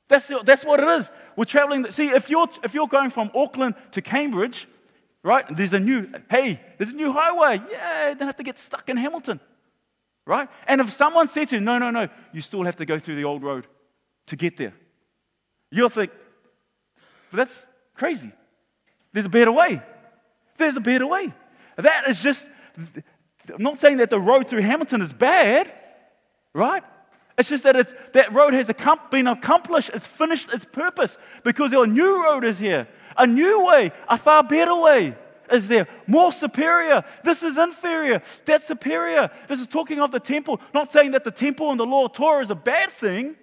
That's, 0.09 0.31
that's 0.45 0.65
what 0.65 0.81
it 0.81 0.89
is. 0.89 1.11
We're 1.37 1.45
traveling. 1.45 1.91
See, 1.93 2.09
if 2.09 2.29
you're, 2.29 2.49
if 2.65 2.75
you're 2.75 2.89
going 2.89 3.11
from 3.11 3.31
Auckland 3.35 3.77
to 3.93 4.03
Cambridge, 4.03 4.67
right, 5.25 5.45
there's 5.57 5.73
a 5.73 5.81
new, 5.81 6.09
hey, 6.31 6.61
there's 6.79 6.93
a 6.93 6.97
new 6.97 7.13
highway. 7.13 7.61
Yeah, 7.71 8.15
don't 8.15 8.29
have 8.29 8.37
to 8.37 8.45
get 8.45 8.59
stuck 8.59 8.89
in 8.89 8.97
Hamilton. 8.97 9.41
right? 10.27 10.49
And 10.69 10.81
if 10.81 10.91
someone 10.91 11.29
said 11.29 11.49
to 11.49 11.57
you, 11.57 11.61
no, 11.61 11.79
no, 11.79 11.91
no, 11.91 12.09
you 12.33 12.41
still 12.41 12.63
have 12.65 12.77
to 12.77 12.87
go 12.87 12.99
through 12.99 13.17
the 13.17 13.25
old 13.25 13.43
road 13.43 13.67
to 14.27 14.37
get 14.37 14.57
there, 14.57 14.75
you'll 15.71 15.89
think, 15.89 16.13
but 17.31 17.39
that's 17.39 17.67
crazy. 17.95 18.31
There's 19.13 19.27
a 19.27 19.31
better 19.31 19.53
way. 19.53 19.83
There's 20.57 20.77
a 20.77 20.81
better 20.81 21.07
way. 21.07 21.33
That 21.77 22.09
is 22.09 22.23
just, 22.23 22.47
I'm 22.77 23.63
not 23.63 23.81
saying 23.81 23.97
that 23.99 24.11
the 24.11 24.21
road 24.21 24.49
through 24.49 24.63
Hamilton 24.63 25.03
is 25.03 25.13
bad, 25.13 25.73
right? 26.53 26.85
It's 27.37 27.49
just 27.49 27.65
that 27.65 27.75
it's, 27.75 27.93
that 28.13 28.33
road 28.33 28.55
has 28.55 28.71
been 29.11 29.27
accomplished, 29.27 29.91
it's 29.93 30.07
finished 30.07 30.53
its 30.53 30.65
purpose 30.65 31.19
because 31.43 31.73
a 31.73 31.87
new 31.87 32.23
road 32.23 32.45
is 32.45 32.59
here. 32.59 32.87
A 33.17 33.27
new 33.27 33.65
way, 33.65 33.93
a 34.09 34.17
far 34.17 34.43
better 34.43 34.75
way 34.75 35.17
is 35.51 35.69
there, 35.69 35.87
more 36.07 36.33
superior. 36.33 37.05
This 37.23 37.43
is 37.43 37.59
inferior, 37.59 38.23
that's 38.45 38.67
superior. 38.67 39.31
This 39.49 39.61
is 39.61 39.67
talking 39.67 40.01
of 40.01 40.11
the 40.11 40.21
temple, 40.21 40.61
not 40.73 40.91
saying 40.91 41.13
that 41.13 41.25
the 41.25 41.31
temple 41.31 41.71
and 41.71 41.79
the 41.79 41.87
law 41.87 42.07
of 42.07 42.13
Torah 42.13 42.43
is 42.43 42.51
a 42.51 42.55
bad 42.55 42.91
thing, 42.93 43.37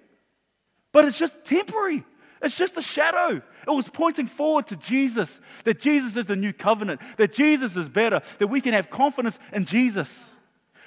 but 0.91 1.05
it's 1.05 1.17
just 1.17 1.43
temporary. 1.45 2.03
It's 2.41 2.57
just 2.57 2.75
a 2.77 2.81
shadow. 2.81 3.41
It 3.67 3.69
was 3.69 3.87
pointing 3.87 4.25
forward 4.25 4.67
to 4.67 4.75
Jesus, 4.75 5.39
that 5.63 5.79
Jesus 5.79 6.17
is 6.17 6.25
the 6.25 6.35
new 6.35 6.53
covenant, 6.53 6.99
that 7.17 7.33
Jesus 7.33 7.75
is 7.75 7.87
better, 7.87 8.21
that 8.39 8.47
we 8.47 8.61
can 8.61 8.73
have 8.73 8.89
confidence 8.89 9.37
in 9.53 9.65
Jesus. 9.65 10.31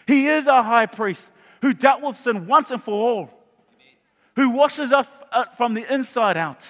He 0.06 0.26
is 0.26 0.48
our 0.48 0.64
high 0.64 0.86
priest 0.86 1.30
who 1.62 1.72
dealt 1.72 2.02
with 2.02 2.18
sin 2.18 2.46
once 2.46 2.70
and 2.70 2.82
for 2.82 2.92
all, 2.92 3.30
who 4.36 4.50
washes 4.50 4.92
us 4.92 5.06
uh, 5.30 5.44
from 5.56 5.74
the 5.74 5.92
inside 5.92 6.36
out. 6.36 6.66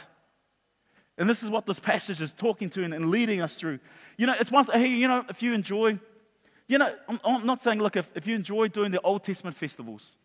And 1.17 1.29
this 1.29 1.43
is 1.43 1.51
what 1.51 1.67
this 1.67 1.79
passage 1.79 2.21
is 2.21 2.33
talking 2.33 2.71
to 2.71 2.83
and 2.83 3.11
leading 3.11 3.41
us 3.41 3.55
through. 3.55 3.79
You 4.17 4.27
know, 4.27 4.35
it's 4.39 4.51
one, 4.51 4.67
hey, 4.67 4.89
you 4.89 5.07
know, 5.07 5.25
if 5.29 5.43
you 5.43 5.55
enjoy, 5.55 5.99
you 6.67 6.79
know, 6.79 6.93
I'm, 7.09 7.21
I'm 7.25 7.47
not 7.47 7.63
saying, 7.63 7.79
look, 7.79 7.97
if, 7.97 8.11
if 8.15 8.27
you 8.27 8.35
enjoy 8.35 8.69
doing 8.69 8.91
the 8.91 9.01
Old 9.03 9.23
Testament 9.23 9.57
festivals, 9.57 10.17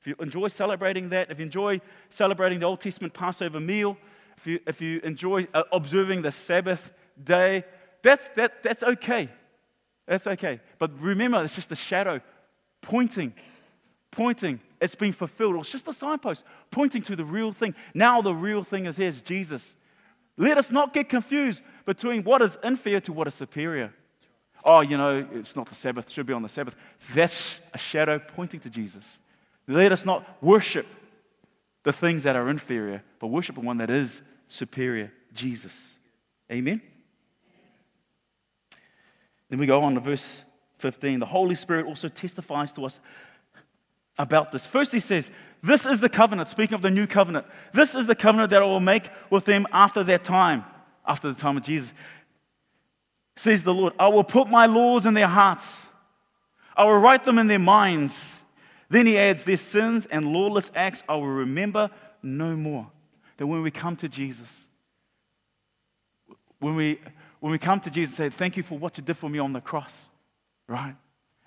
if 0.00 0.06
you 0.06 0.14
enjoy 0.20 0.48
celebrating 0.48 1.10
that, 1.10 1.30
if 1.30 1.38
you 1.38 1.44
enjoy 1.44 1.80
celebrating 2.10 2.60
the 2.60 2.66
Old 2.66 2.80
Testament 2.80 3.12
Passover 3.12 3.60
meal, 3.60 3.98
if 4.36 4.46
you, 4.46 4.60
if 4.66 4.80
you 4.80 5.00
enjoy 5.00 5.48
uh, 5.52 5.64
observing 5.72 6.22
the 6.22 6.30
Sabbath 6.30 6.92
day, 7.22 7.64
that's, 8.02 8.28
that, 8.30 8.62
that's 8.62 8.82
okay. 8.82 9.28
That's 10.06 10.26
okay. 10.26 10.60
But 10.78 10.98
remember, 11.00 11.44
it's 11.44 11.54
just 11.54 11.72
a 11.72 11.76
shadow 11.76 12.20
pointing, 12.80 13.34
pointing. 14.10 14.60
It's 14.80 14.94
been 14.94 15.12
fulfilled. 15.12 15.56
It's 15.56 15.70
just 15.70 15.88
a 15.88 15.92
signpost 15.92 16.44
pointing 16.70 17.02
to 17.02 17.16
the 17.16 17.24
real 17.24 17.52
thing. 17.52 17.74
Now 17.92 18.22
the 18.22 18.34
real 18.34 18.62
thing 18.62 18.86
is 18.86 18.96
here, 18.96 19.08
is 19.08 19.20
Jesus. 19.20 19.76
Let 20.38 20.56
us 20.56 20.70
not 20.70 20.94
get 20.94 21.08
confused 21.08 21.60
between 21.84 22.22
what 22.22 22.40
is 22.40 22.56
inferior 22.62 23.00
to 23.00 23.12
what 23.12 23.26
is 23.26 23.34
superior. 23.34 23.92
Oh, 24.64 24.80
you 24.80 24.96
know, 24.96 25.26
it's 25.32 25.56
not 25.56 25.68
the 25.68 25.74
Sabbath, 25.74 26.08
should 26.08 26.26
be 26.26 26.32
on 26.32 26.42
the 26.42 26.48
Sabbath. 26.48 26.76
That's 27.12 27.56
a 27.74 27.78
shadow 27.78 28.18
pointing 28.18 28.60
to 28.60 28.70
Jesus. 28.70 29.18
Let 29.66 29.92
us 29.92 30.06
not 30.06 30.42
worship 30.42 30.86
the 31.82 31.92
things 31.92 32.22
that 32.22 32.36
are 32.36 32.48
inferior, 32.48 33.02
but 33.18 33.26
worship 33.26 33.56
the 33.56 33.60
one 33.60 33.78
that 33.78 33.90
is 33.90 34.22
superior, 34.48 35.12
Jesus. 35.32 35.96
Amen? 36.50 36.80
Then 39.48 39.58
we 39.58 39.66
go 39.66 39.82
on 39.82 39.94
to 39.94 40.00
verse 40.00 40.44
15. 40.78 41.18
The 41.18 41.26
Holy 41.26 41.54
Spirit 41.54 41.86
also 41.86 42.08
testifies 42.08 42.72
to 42.74 42.84
us 42.84 43.00
about 44.18 44.52
this. 44.52 44.66
First, 44.66 44.92
he 44.92 45.00
says, 45.00 45.30
This 45.62 45.86
is 45.86 46.00
the 46.00 46.08
covenant, 46.08 46.48
speaking 46.48 46.74
of 46.74 46.82
the 46.82 46.90
new 46.90 47.06
covenant. 47.06 47.46
This 47.72 47.94
is 47.94 48.06
the 48.06 48.14
covenant 48.14 48.50
that 48.50 48.62
I 48.62 48.64
will 48.64 48.80
make 48.80 49.10
with 49.30 49.44
them 49.44 49.66
after 49.72 50.04
that 50.04 50.24
time, 50.24 50.64
after 51.06 51.32
the 51.32 51.40
time 51.40 51.56
of 51.56 51.64
Jesus. 51.64 51.92
Says 53.36 53.62
the 53.62 53.74
Lord, 53.74 53.92
I 53.98 54.08
will 54.08 54.24
put 54.24 54.48
my 54.48 54.66
laws 54.66 55.06
in 55.06 55.14
their 55.14 55.28
hearts, 55.28 55.86
I 56.76 56.84
will 56.84 56.98
write 56.98 57.24
them 57.24 57.38
in 57.38 57.48
their 57.48 57.58
minds. 57.58 58.34
Then 58.88 59.06
he 59.06 59.18
adds, 59.18 59.44
Their 59.44 59.56
sins 59.56 60.06
and 60.06 60.32
lawless 60.32 60.70
acts 60.74 61.02
I 61.08 61.16
will 61.16 61.26
remember 61.26 61.90
no 62.22 62.56
more. 62.56 62.90
That 63.36 63.46
when 63.46 63.62
we 63.62 63.70
come 63.70 63.96
to 63.96 64.08
Jesus, 64.08 64.48
when 66.58 66.74
we, 66.74 67.00
when 67.40 67.52
we 67.52 67.58
come 67.58 67.80
to 67.80 67.90
Jesus 67.90 68.18
and 68.18 68.32
say, 68.32 68.36
Thank 68.36 68.56
you 68.56 68.62
for 68.62 68.78
what 68.78 68.96
you 68.96 69.04
did 69.04 69.16
for 69.16 69.28
me 69.28 69.38
on 69.38 69.52
the 69.52 69.60
cross, 69.60 69.94
right? 70.68 70.94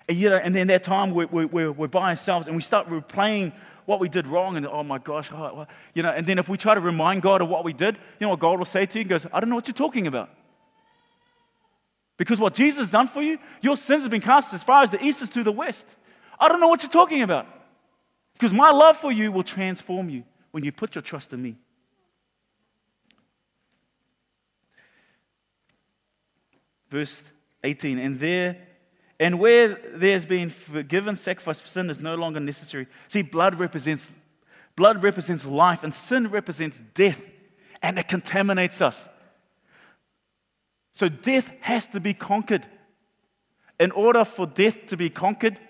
And, 0.08 0.18
you 0.18 0.30
know, 0.30 0.36
and 0.36 0.54
then 0.54 0.66
that 0.68 0.84
time 0.84 1.12
we're, 1.12 1.26
we're, 1.26 1.72
we're 1.72 1.88
by 1.88 2.10
ourselves 2.10 2.46
and 2.46 2.54
we 2.56 2.62
start 2.62 2.88
replaying 2.88 3.52
what 3.86 4.00
we 4.00 4.08
did 4.08 4.26
wrong 4.26 4.56
and 4.56 4.66
oh 4.66 4.82
my 4.82 4.98
gosh, 4.98 5.30
oh, 5.32 5.66
you 5.94 6.02
know, 6.02 6.10
and 6.10 6.26
then 6.26 6.38
if 6.38 6.48
we 6.48 6.56
try 6.56 6.74
to 6.74 6.80
remind 6.80 7.22
God 7.22 7.42
of 7.42 7.48
what 7.48 7.64
we 7.64 7.72
did, 7.72 7.96
you 7.96 8.26
know 8.26 8.30
what 8.30 8.38
God 8.38 8.58
will 8.58 8.66
say 8.66 8.86
to 8.86 8.98
you? 8.98 9.04
He 9.04 9.08
goes, 9.08 9.26
I 9.32 9.40
don't 9.40 9.48
know 9.48 9.56
what 9.56 9.66
you're 9.66 9.74
talking 9.74 10.06
about. 10.06 10.30
Because 12.16 12.38
what 12.38 12.54
Jesus 12.54 12.78
has 12.78 12.90
done 12.90 13.08
for 13.08 13.22
you, 13.22 13.38
your 13.60 13.76
sins 13.76 14.02
have 14.02 14.10
been 14.10 14.20
cast 14.20 14.54
as 14.54 14.62
far 14.62 14.82
as 14.82 14.90
the 14.90 15.02
east 15.04 15.22
is 15.22 15.30
to 15.30 15.42
the 15.42 15.52
west. 15.52 15.86
I 16.38 16.48
don't 16.48 16.60
know 16.60 16.68
what 16.68 16.82
you're 16.82 16.90
talking 16.90 17.22
about. 17.22 17.46
Because 18.34 18.52
my 18.52 18.70
love 18.70 18.96
for 18.96 19.10
you 19.12 19.32
will 19.32 19.42
transform 19.42 20.08
you 20.08 20.24
when 20.50 20.64
you 20.64 20.72
put 20.72 20.94
your 20.94 21.02
trust 21.02 21.32
in 21.32 21.42
me. 21.42 21.56
Verse 26.90 27.22
18, 27.64 27.98
and 27.98 28.20
there 28.20 28.56
and 29.22 29.38
where 29.38 29.78
there's 29.94 30.26
been 30.26 30.50
forgiven 30.50 31.14
sacrifice 31.14 31.60
for 31.60 31.68
sin 31.68 31.88
is 31.90 32.00
no 32.00 32.16
longer 32.16 32.40
necessary. 32.40 32.88
See, 33.06 33.22
blood 33.22 33.56
represents 33.56 34.10
blood 34.74 35.00
represents 35.02 35.46
life, 35.46 35.84
and 35.84 35.94
sin 35.94 36.28
represents 36.28 36.82
death, 36.94 37.22
and 37.82 37.98
it 38.00 38.08
contaminates 38.08 38.80
us. 38.80 39.08
So 40.92 41.08
death 41.08 41.48
has 41.60 41.86
to 41.88 42.00
be 42.00 42.14
conquered. 42.14 42.66
In 43.78 43.92
order 43.92 44.24
for 44.24 44.44
death 44.46 44.86
to 44.86 44.96
be 44.96 45.08
conquered, 45.08 45.60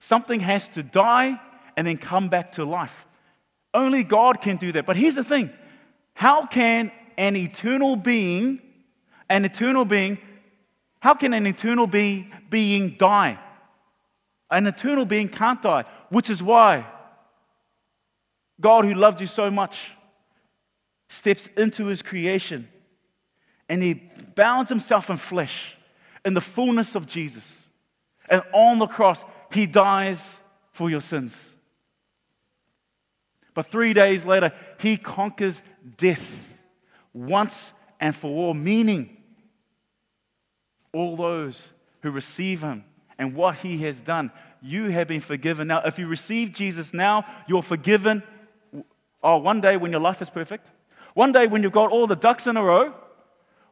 something 0.00 0.40
has 0.40 0.68
to 0.70 0.82
die 0.82 1.40
and 1.76 1.86
then 1.86 1.98
come 1.98 2.28
back 2.28 2.52
to 2.52 2.64
life. 2.64 3.06
Only 3.72 4.02
God 4.02 4.40
can 4.40 4.56
do 4.56 4.72
that. 4.72 4.84
But 4.84 4.96
here's 4.96 5.14
the 5.14 5.24
thing 5.24 5.50
how 6.14 6.46
can 6.46 6.90
an 7.16 7.36
eternal 7.36 7.94
being, 7.94 8.60
an 9.28 9.44
eternal 9.44 9.84
being, 9.84 10.18
how 11.00 11.14
can 11.14 11.32
an 11.34 11.46
eternal 11.46 11.86
be, 11.86 12.30
being 12.50 12.96
die? 12.98 13.38
An 14.50 14.66
eternal 14.66 15.04
being 15.04 15.28
can't 15.28 15.60
die, 15.60 15.84
which 16.08 16.30
is 16.30 16.42
why 16.42 16.86
God, 18.60 18.84
who 18.84 18.94
loved 18.94 19.20
you 19.20 19.26
so 19.26 19.50
much, 19.50 19.90
steps 21.08 21.48
into 21.56 21.86
his 21.86 22.02
creation 22.02 22.68
and 23.68 23.82
he 23.82 23.94
bounds 24.34 24.68
himself 24.68 25.10
in 25.10 25.16
flesh 25.16 25.76
in 26.24 26.34
the 26.34 26.40
fullness 26.40 26.94
of 26.94 27.06
Jesus. 27.06 27.68
And 28.28 28.42
on 28.52 28.78
the 28.78 28.86
cross, 28.86 29.24
he 29.52 29.66
dies 29.66 30.20
for 30.72 30.90
your 30.90 31.00
sins. 31.00 31.36
But 33.54 33.70
three 33.70 33.94
days 33.94 34.24
later, 34.24 34.52
he 34.80 34.96
conquers 34.96 35.62
death 35.96 36.52
once 37.12 37.72
and 38.00 38.14
for 38.14 38.28
all, 38.28 38.54
meaning 38.54 39.16
all 40.96 41.16
those 41.16 41.62
who 42.02 42.10
receive 42.10 42.62
him 42.62 42.84
and 43.18 43.34
what 43.34 43.58
he 43.58 43.78
has 43.78 44.00
done. 44.00 44.30
You 44.62 44.90
have 44.90 45.08
been 45.08 45.20
forgiven. 45.20 45.68
Now, 45.68 45.82
if 45.84 45.98
you 45.98 46.06
receive 46.06 46.52
Jesus 46.52 46.94
now, 46.94 47.24
you're 47.46 47.62
forgiven. 47.62 48.22
Oh, 49.22 49.36
one 49.38 49.60
day 49.60 49.76
when 49.76 49.90
your 49.90 50.00
life 50.00 50.22
is 50.22 50.30
perfect, 50.30 50.70
one 51.14 51.32
day 51.32 51.46
when 51.46 51.62
you've 51.62 51.72
got 51.72 51.90
all 51.90 52.06
the 52.06 52.16
ducks 52.16 52.46
in 52.46 52.56
a 52.56 52.62
row, 52.62 52.94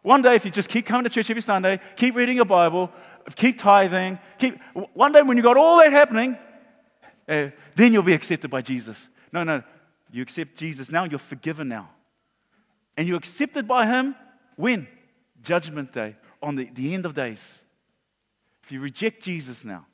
one 0.02 0.22
day 0.22 0.34
if 0.34 0.44
you 0.44 0.50
just 0.50 0.68
keep 0.68 0.86
coming 0.86 1.04
to 1.04 1.10
church 1.10 1.30
every 1.30 1.42
Sunday, 1.42 1.80
keep 1.96 2.14
reading 2.14 2.36
your 2.36 2.44
Bible, 2.44 2.90
keep 3.36 3.58
tithing, 3.58 4.18
keep, 4.38 4.58
one 4.92 5.12
day 5.12 5.22
when 5.22 5.36
you've 5.36 5.44
got 5.44 5.56
all 5.56 5.78
that 5.78 5.92
happening, 5.92 6.36
uh, 7.28 7.48
then 7.74 7.92
you'll 7.92 8.02
be 8.02 8.12
accepted 8.12 8.50
by 8.50 8.60
Jesus. 8.60 9.08
No, 9.32 9.42
no, 9.44 9.62
you 10.12 10.22
accept 10.22 10.56
Jesus 10.56 10.90
now, 10.90 11.04
you're 11.04 11.18
forgiven 11.18 11.68
now. 11.68 11.88
And 12.96 13.08
you're 13.08 13.16
accepted 13.16 13.66
by 13.66 13.86
him 13.86 14.14
when? 14.56 14.86
Judgment 15.42 15.92
day 15.92 16.16
on 16.44 16.56
the, 16.56 16.70
the 16.74 16.94
end 16.94 17.06
of 17.06 17.14
days. 17.14 17.58
If 18.62 18.70
you 18.70 18.80
reject 18.80 19.22
Jesus 19.22 19.64
now, 19.64 19.86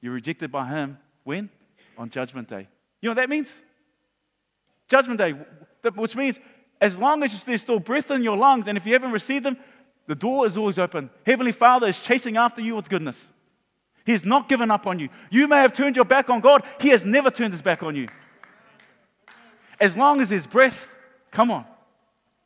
you're 0.00 0.12
rejected 0.12 0.52
by 0.52 0.68
Him 0.68 0.98
when? 1.24 1.48
On 1.98 2.08
Judgment 2.10 2.48
Day. 2.48 2.68
You 3.00 3.08
know 3.08 3.10
what 3.10 3.16
that 3.16 3.30
means? 3.30 3.50
Judgment 4.88 5.18
Day, 5.18 5.34
which 5.94 6.14
means 6.14 6.38
as 6.80 6.98
long 6.98 7.22
as 7.22 7.42
there's 7.44 7.62
still 7.62 7.80
breath 7.80 8.10
in 8.10 8.22
your 8.22 8.36
lungs, 8.36 8.68
and 8.68 8.76
if 8.76 8.86
you 8.86 8.92
haven't 8.92 9.12
received 9.12 9.44
them, 9.44 9.56
the 10.06 10.14
door 10.14 10.46
is 10.46 10.56
always 10.56 10.78
open. 10.78 11.10
Heavenly 11.24 11.52
Father 11.52 11.88
is 11.88 12.00
chasing 12.00 12.36
after 12.36 12.60
you 12.60 12.76
with 12.76 12.88
goodness. 12.88 13.32
He 14.04 14.12
has 14.12 14.24
not 14.24 14.48
given 14.48 14.70
up 14.70 14.86
on 14.86 14.98
you. 14.98 15.08
You 15.30 15.48
may 15.48 15.56
have 15.56 15.72
turned 15.72 15.96
your 15.96 16.04
back 16.04 16.30
on 16.30 16.40
God, 16.40 16.62
He 16.80 16.90
has 16.90 17.04
never 17.04 17.30
turned 17.30 17.54
His 17.54 17.62
back 17.62 17.82
on 17.82 17.96
you. 17.96 18.06
As 19.80 19.96
long 19.96 20.20
as 20.20 20.28
there's 20.28 20.46
breath, 20.46 20.88
come 21.30 21.50
on. 21.50 21.64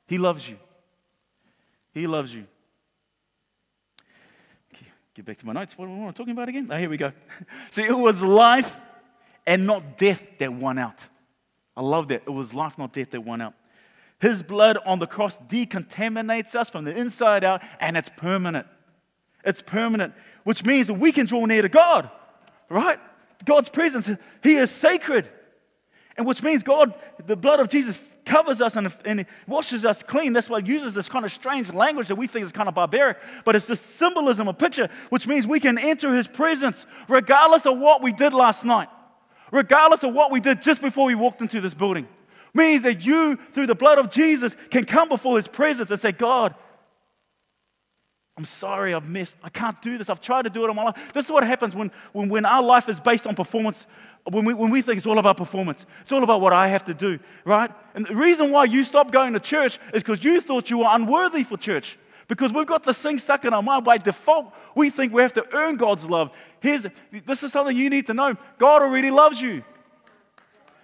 He 0.07 0.19
loves 0.19 0.49
you. 0.49 0.57
He 1.93 2.07
loves 2.07 2.35
you. 2.35 2.47
Get 5.21 5.27
back 5.27 5.37
to 5.37 5.47
my 5.47 5.53
notes. 5.53 5.77
What 5.77 5.87
am 5.87 6.09
I 6.09 6.13
talking 6.13 6.33
about 6.33 6.49
again? 6.49 6.67
Oh, 6.73 6.79
here 6.79 6.89
we 6.89 6.97
go. 6.97 7.13
See, 7.71 7.83
it 7.83 7.93
was 7.93 8.23
life 8.23 8.75
and 9.47 9.67
not 9.67 9.99
death 9.99 10.23
that 10.39 10.51
won 10.51 10.79
out. 10.79 11.07
I 11.77 11.83
love 11.83 12.09
that. 12.09 12.23
It 12.27 12.31
was 12.31 12.55
life, 12.55 12.79
not 12.79 12.95
death 12.95 13.11
that 13.11 13.21
won 13.21 13.43
out. 13.43 13.53
His 14.19 14.43
blood 14.43 14.79
on 14.87 14.99
the 14.99 15.07
cross 15.07 15.37
decontaminates 15.37 16.55
us 16.55 16.71
from 16.71 16.87
the 16.87 16.97
inside 16.97 17.45
out, 17.45 17.61
and 17.81 17.99
it's 17.99 18.09
permanent. 18.17 18.67
It's 19.45 19.61
permanent, 19.61 20.15
which 20.45 20.65
means 20.65 20.87
that 20.87 20.95
we 20.95 21.13
can 21.13 21.27
draw 21.27 21.45
near 21.45 21.61
to 21.61 21.69
God, 21.69 22.11
right? 22.71 22.99
God's 23.45 23.69
presence, 23.69 24.09
He 24.43 24.55
is 24.55 24.71
sacred. 24.71 25.29
And 26.17 26.27
which 26.27 26.43
means 26.43 26.63
God, 26.63 26.95
the 27.27 27.37
blood 27.37 27.61
of 27.61 27.69
Jesus 27.69 28.01
covers 28.31 28.61
us 28.61 28.77
and, 28.77 28.93
and 29.05 29.27
washes 29.49 29.85
us 29.85 30.05
clean. 30.05 30.33
That's 30.33 30.49
why 30.49 30.61
He 30.63 30.73
uses 30.73 30.95
this 30.95 31.09
kind 31.09 31.25
of 31.25 31.33
strange 31.33 31.73
language 31.73 32.09
that 32.09 32.15
we 32.15 32.29
think 32.29 32.47
is 32.47 32.53
kind 32.53 32.69
of 32.69 32.75
barbaric, 32.77 33.19
but 33.45 33.57
it's 33.57 33.67
the 33.67 33.75
symbolism, 33.75 34.47
a 34.47 34.55
picture, 34.55 34.89
which 35.09 35.27
means 35.27 35.47
we 35.47 35.59
can 35.59 35.77
enter 35.77 36.15
His 36.15 36.29
presence 36.29 36.87
regardless 37.09 37.67
of 37.67 37.77
what 37.79 38.03
we 38.03 38.13
did 38.13 38.33
last 38.33 38.65
night, 38.65 38.89
regardless 39.51 40.05
of 40.05 40.15
what 40.15 40.31
we 40.31 40.39
did 40.39 40.63
just 40.63 40.81
before 40.81 41.07
we 41.07 41.17
walked 41.17 41.41
into 41.41 41.61
this 41.61 41.75
building. 41.75 42.07
Means 42.55 42.83
that 42.83 43.05
you, 43.05 43.37
through 43.53 43.67
the 43.67 43.75
blood 43.75 43.99
of 43.99 44.11
Jesus, 44.11 44.57
can 44.71 44.85
come 44.85 45.09
before 45.09 45.37
His 45.37 45.49
presence 45.49 45.91
and 45.91 46.01
say, 46.01 46.13
God, 46.13 46.55
I'm 48.37 48.47
sorry, 48.47 48.95
I've 48.95 49.09
missed. 49.09 49.37
I 49.43 49.51
can't 49.51 49.81
do 49.83 49.99
this. 49.99 50.09
I've 50.09 50.21
tried 50.21 50.43
to 50.43 50.51
do 50.51 50.65
it 50.65 50.71
in 50.71 50.77
my 50.77 50.85
life. 50.85 50.99
This 51.13 51.27
is 51.27 51.31
what 51.31 51.47
happens 51.47 51.75
when, 51.77 51.91
when, 52.13 52.29
when 52.31 52.47
our 52.47 52.63
life 52.63 52.89
is 52.89 52.99
based 52.99 53.27
on 53.27 53.35
performance 53.35 53.87
when 54.29 54.45
we, 54.45 54.55
when 54.55 54.71
we 54.71 54.83
think 54.83 54.99
it's 54.99 55.07
all 55.07 55.19
about 55.19 55.37
performance, 55.37 55.87
it's 56.03 56.13
all 56.13 56.23
about 56.23 56.41
what 56.41 56.53
I 56.53 56.69
have 56.69 56.85
to 56.85 56.95
do, 56.95 57.19
right? 57.45 57.71
And 57.95 58.07
the 58.07 58.15
reason 58.15 58.51
why 58.51 58.65
you 58.65 58.85
stopped 58.85 59.11
going 59.11 59.33
to 59.33 59.41
church 59.41 59.79
is 59.95 60.03
because 60.03 60.23
you 60.23 60.41
thought 60.41 60.71
you 60.71 60.79
were 60.79 60.89
unworthy 60.89 61.45
for 61.45 61.57
church. 61.57 61.99
Because 62.29 62.53
we've 62.53 62.67
got 62.67 62.85
this 62.85 62.99
thing 62.99 63.19
stuck 63.19 63.45
in 63.45 63.53
our 63.53 63.63
mind 63.63 63.85
by 63.85 63.99
default, 63.99 64.53
we 64.77 64.91
think 64.91 65.13
we 65.13 65.23
have 65.23 65.33
to 65.33 65.45
earn 65.53 65.77
God's 65.77 66.05
love. 66.05 66.31
Here's, 66.61 66.87
this 67.27 67.43
is 67.43 67.51
something 67.51 67.77
you 67.77 67.91
need 67.91 68.07
to 68.07 68.15
know 68.15 68.37
God 68.59 68.83
already 68.83 69.11
loves 69.11 69.41
you. 69.41 69.65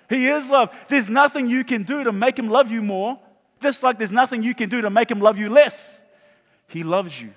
He 0.08 0.26
is 0.26 0.50
love. 0.50 0.74
There's 0.88 1.08
nothing 1.08 1.48
you 1.48 1.62
can 1.62 1.82
do 1.82 2.04
to 2.04 2.12
make 2.12 2.38
Him 2.38 2.48
love 2.48 2.72
you 2.72 2.82
more, 2.82 3.18
just 3.60 3.82
like 3.82 3.98
there's 3.98 4.12
nothing 4.12 4.42
you 4.42 4.54
can 4.54 4.68
do 4.68 4.80
to 4.80 4.90
make 4.90 5.10
Him 5.10 5.20
love 5.20 5.38
you 5.38 5.48
less. 5.48 6.00
He 6.68 6.82
loves 6.82 7.20
you. 7.20 7.32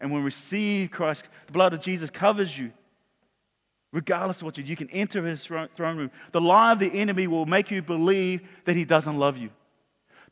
And 0.00 0.10
when 0.10 0.20
we 0.20 0.24
receive 0.24 0.90
Christ, 0.90 1.28
the 1.46 1.52
blood 1.52 1.74
of 1.74 1.80
Jesus 1.80 2.10
covers 2.10 2.56
you 2.56 2.72
regardless 3.94 4.38
of 4.38 4.42
what 4.42 4.58
you 4.58 4.64
do. 4.64 4.70
You 4.70 4.76
can 4.76 4.90
enter 4.90 5.24
his 5.24 5.46
throne 5.46 5.68
room. 5.78 6.10
The 6.32 6.40
lie 6.40 6.72
of 6.72 6.80
the 6.80 6.92
enemy 6.92 7.28
will 7.28 7.46
make 7.46 7.70
you 7.70 7.80
believe 7.80 8.42
that 8.64 8.74
he 8.74 8.84
doesn't 8.84 9.16
love 9.16 9.38
you. 9.38 9.50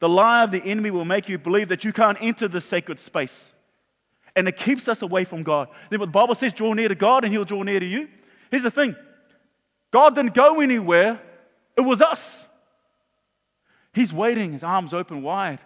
The 0.00 0.08
lie 0.08 0.42
of 0.42 0.50
the 0.50 0.62
enemy 0.62 0.90
will 0.90 1.04
make 1.04 1.28
you 1.28 1.38
believe 1.38 1.68
that 1.68 1.84
you 1.84 1.92
can't 1.92 2.18
enter 2.20 2.48
the 2.48 2.60
sacred 2.60 2.98
space. 2.98 3.54
And 4.34 4.48
it 4.48 4.56
keeps 4.56 4.88
us 4.88 5.00
away 5.00 5.24
from 5.24 5.44
God. 5.44 5.68
Then 5.90 6.00
what 6.00 6.06
the 6.06 6.12
Bible 6.12 6.34
says, 6.34 6.52
draw 6.52 6.72
near 6.72 6.88
to 6.88 6.96
God 6.96 7.22
and 7.22 7.32
he'll 7.32 7.44
draw 7.44 7.62
near 7.62 7.78
to 7.78 7.86
you. 7.86 8.08
Here's 8.50 8.64
the 8.64 8.70
thing 8.70 8.96
God 9.92 10.16
didn't 10.16 10.34
go 10.34 10.60
anywhere, 10.60 11.20
it 11.76 11.82
was 11.82 12.02
us. 12.02 12.44
He's 13.94 14.12
waiting, 14.12 14.54
his 14.54 14.64
arms 14.64 14.92
open 14.92 15.22
wide. 15.22 15.60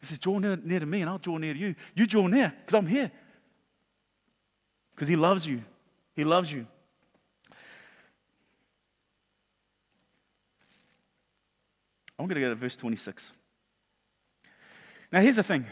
He 0.00 0.06
says, 0.06 0.18
Draw 0.18 0.38
near, 0.38 0.56
near 0.56 0.80
to 0.80 0.86
me 0.86 1.02
and 1.02 1.10
I'll 1.10 1.18
draw 1.18 1.36
near 1.36 1.52
to 1.52 1.58
you. 1.58 1.74
You 1.94 2.06
draw 2.06 2.26
near 2.26 2.54
because 2.58 2.74
I'm 2.74 2.86
here. 2.86 3.10
Because 4.94 5.08
he 5.08 5.16
loves 5.16 5.46
you. 5.46 5.62
He 6.14 6.24
loves 6.24 6.50
you. 6.50 6.66
I'm 12.18 12.26
going 12.26 12.36
to 12.36 12.40
go 12.40 12.48
to 12.48 12.54
verse 12.54 12.76
26. 12.76 13.32
Now, 15.12 15.20
here's 15.20 15.36
the 15.36 15.42
thing 15.42 15.66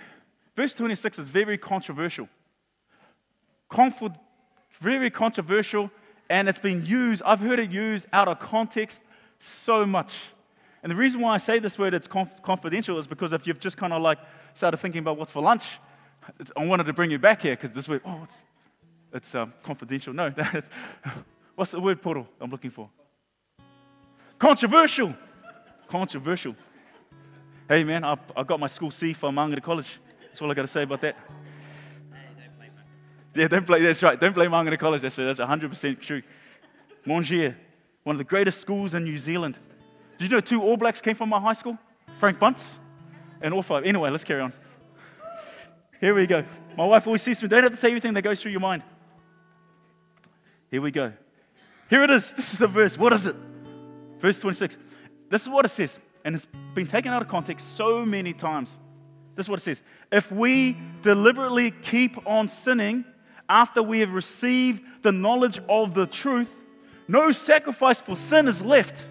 verse 0.56 0.74
26 0.74 1.18
is 1.18 1.28
very 1.28 1.58
controversial. 1.58 2.28
Comfort, 3.68 4.12
very 4.80 5.10
controversial, 5.10 5.90
and 6.30 6.48
it's 6.48 6.58
been 6.58 6.84
used, 6.86 7.22
I've 7.24 7.40
heard 7.40 7.58
it 7.58 7.70
used 7.70 8.06
out 8.12 8.28
of 8.28 8.38
context 8.38 9.00
so 9.40 9.84
much. 9.84 10.14
And 10.82 10.90
the 10.90 10.96
reason 10.96 11.20
why 11.20 11.34
I 11.34 11.38
say 11.38 11.58
this 11.58 11.78
word, 11.78 11.94
it's 11.94 12.06
conf- 12.06 12.42
confidential, 12.42 12.98
is 12.98 13.06
because 13.06 13.32
if 13.32 13.46
you've 13.46 13.58
just 13.58 13.76
kind 13.76 13.92
of 13.92 14.02
like 14.02 14.18
started 14.54 14.76
thinking 14.76 15.00
about 15.00 15.16
what's 15.16 15.32
for 15.32 15.42
lunch, 15.42 15.78
I 16.56 16.64
wanted 16.64 16.84
to 16.84 16.92
bring 16.92 17.10
you 17.10 17.18
back 17.18 17.42
here 17.42 17.56
because 17.56 17.70
this 17.70 17.88
word, 17.88 18.02
oh, 18.04 18.20
it's, 18.24 18.34
it's 19.12 19.34
um, 19.34 19.52
confidential. 19.62 20.12
No, 20.12 20.30
what's 21.54 21.70
the 21.70 21.80
word 21.80 22.00
portal 22.00 22.28
I'm 22.40 22.50
looking 22.50 22.70
for? 22.70 22.88
Controversial 24.38 25.14
controversial. 25.88 26.54
Hey, 27.68 27.84
man, 27.84 28.04
I, 28.04 28.16
I 28.36 28.42
got 28.42 28.60
my 28.60 28.66
school 28.66 28.90
C 28.90 29.12
from 29.12 29.36
Mangere 29.36 29.62
College. 29.62 30.00
That's 30.28 30.42
all 30.42 30.50
I 30.50 30.54
got 30.54 30.62
to 30.62 30.68
say 30.68 30.82
about 30.82 31.00
that. 31.00 31.16
Yeah, 33.34 33.48
don't 33.48 33.66
blame, 33.66 33.82
that's 33.82 34.02
right. 34.02 34.20
Don't 34.20 34.34
blame 34.34 34.50
Mangere 34.50 34.78
College. 34.78 35.02
That's, 35.02 35.16
that's 35.16 35.40
100% 35.40 36.00
true. 36.00 36.22
Mangere, 37.06 37.54
one 38.02 38.14
of 38.14 38.18
the 38.18 38.24
greatest 38.24 38.60
schools 38.60 38.94
in 38.94 39.04
New 39.04 39.18
Zealand. 39.18 39.58
Did 40.18 40.30
you 40.30 40.36
know 40.36 40.40
two 40.40 40.62
All 40.62 40.76
Blacks 40.76 41.00
came 41.00 41.14
from 41.14 41.28
my 41.28 41.40
high 41.40 41.52
school? 41.52 41.78
Frank 42.20 42.38
Bunce 42.38 42.78
and 43.40 43.52
all 43.52 43.62
five. 43.62 43.84
Anyway, 43.84 44.10
let's 44.10 44.24
carry 44.24 44.40
on. 44.40 44.52
Here 46.00 46.14
we 46.14 46.26
go. 46.26 46.44
My 46.76 46.86
wife 46.86 47.06
always 47.06 47.22
says 47.22 47.38
to 47.38 47.44
me, 47.44 47.48
don't 47.48 47.62
have 47.62 47.72
to 47.72 47.78
say 47.78 47.88
everything 47.88 48.14
that 48.14 48.22
goes 48.22 48.40
through 48.40 48.52
your 48.52 48.60
mind. 48.60 48.82
Here 50.70 50.80
we 50.80 50.90
go. 50.90 51.12
Here 51.88 52.02
it 52.02 52.10
is. 52.10 52.32
This 52.32 52.52
is 52.52 52.58
the 52.58 52.66
verse. 52.66 52.98
What 52.98 53.12
is 53.12 53.26
it? 53.26 53.36
Verse 54.20 54.40
26. 54.40 54.76
This 55.34 55.42
is 55.42 55.48
what 55.48 55.64
it 55.64 55.70
says, 55.70 55.98
and 56.24 56.36
it's 56.36 56.46
been 56.74 56.86
taken 56.86 57.10
out 57.10 57.20
of 57.20 57.26
context 57.26 57.76
so 57.76 58.06
many 58.06 58.32
times. 58.32 58.78
This 59.34 59.46
is 59.46 59.50
what 59.50 59.58
it 59.58 59.64
says 59.64 59.82
If 60.12 60.30
we 60.30 60.76
deliberately 61.02 61.72
keep 61.72 62.24
on 62.24 62.46
sinning 62.46 63.04
after 63.48 63.82
we 63.82 63.98
have 63.98 64.14
received 64.14 64.84
the 65.02 65.10
knowledge 65.10 65.58
of 65.68 65.92
the 65.92 66.06
truth, 66.06 66.52
no 67.08 67.32
sacrifice 67.32 68.00
for 68.00 68.14
sin 68.14 68.46
is 68.46 68.62
left, 68.62 69.06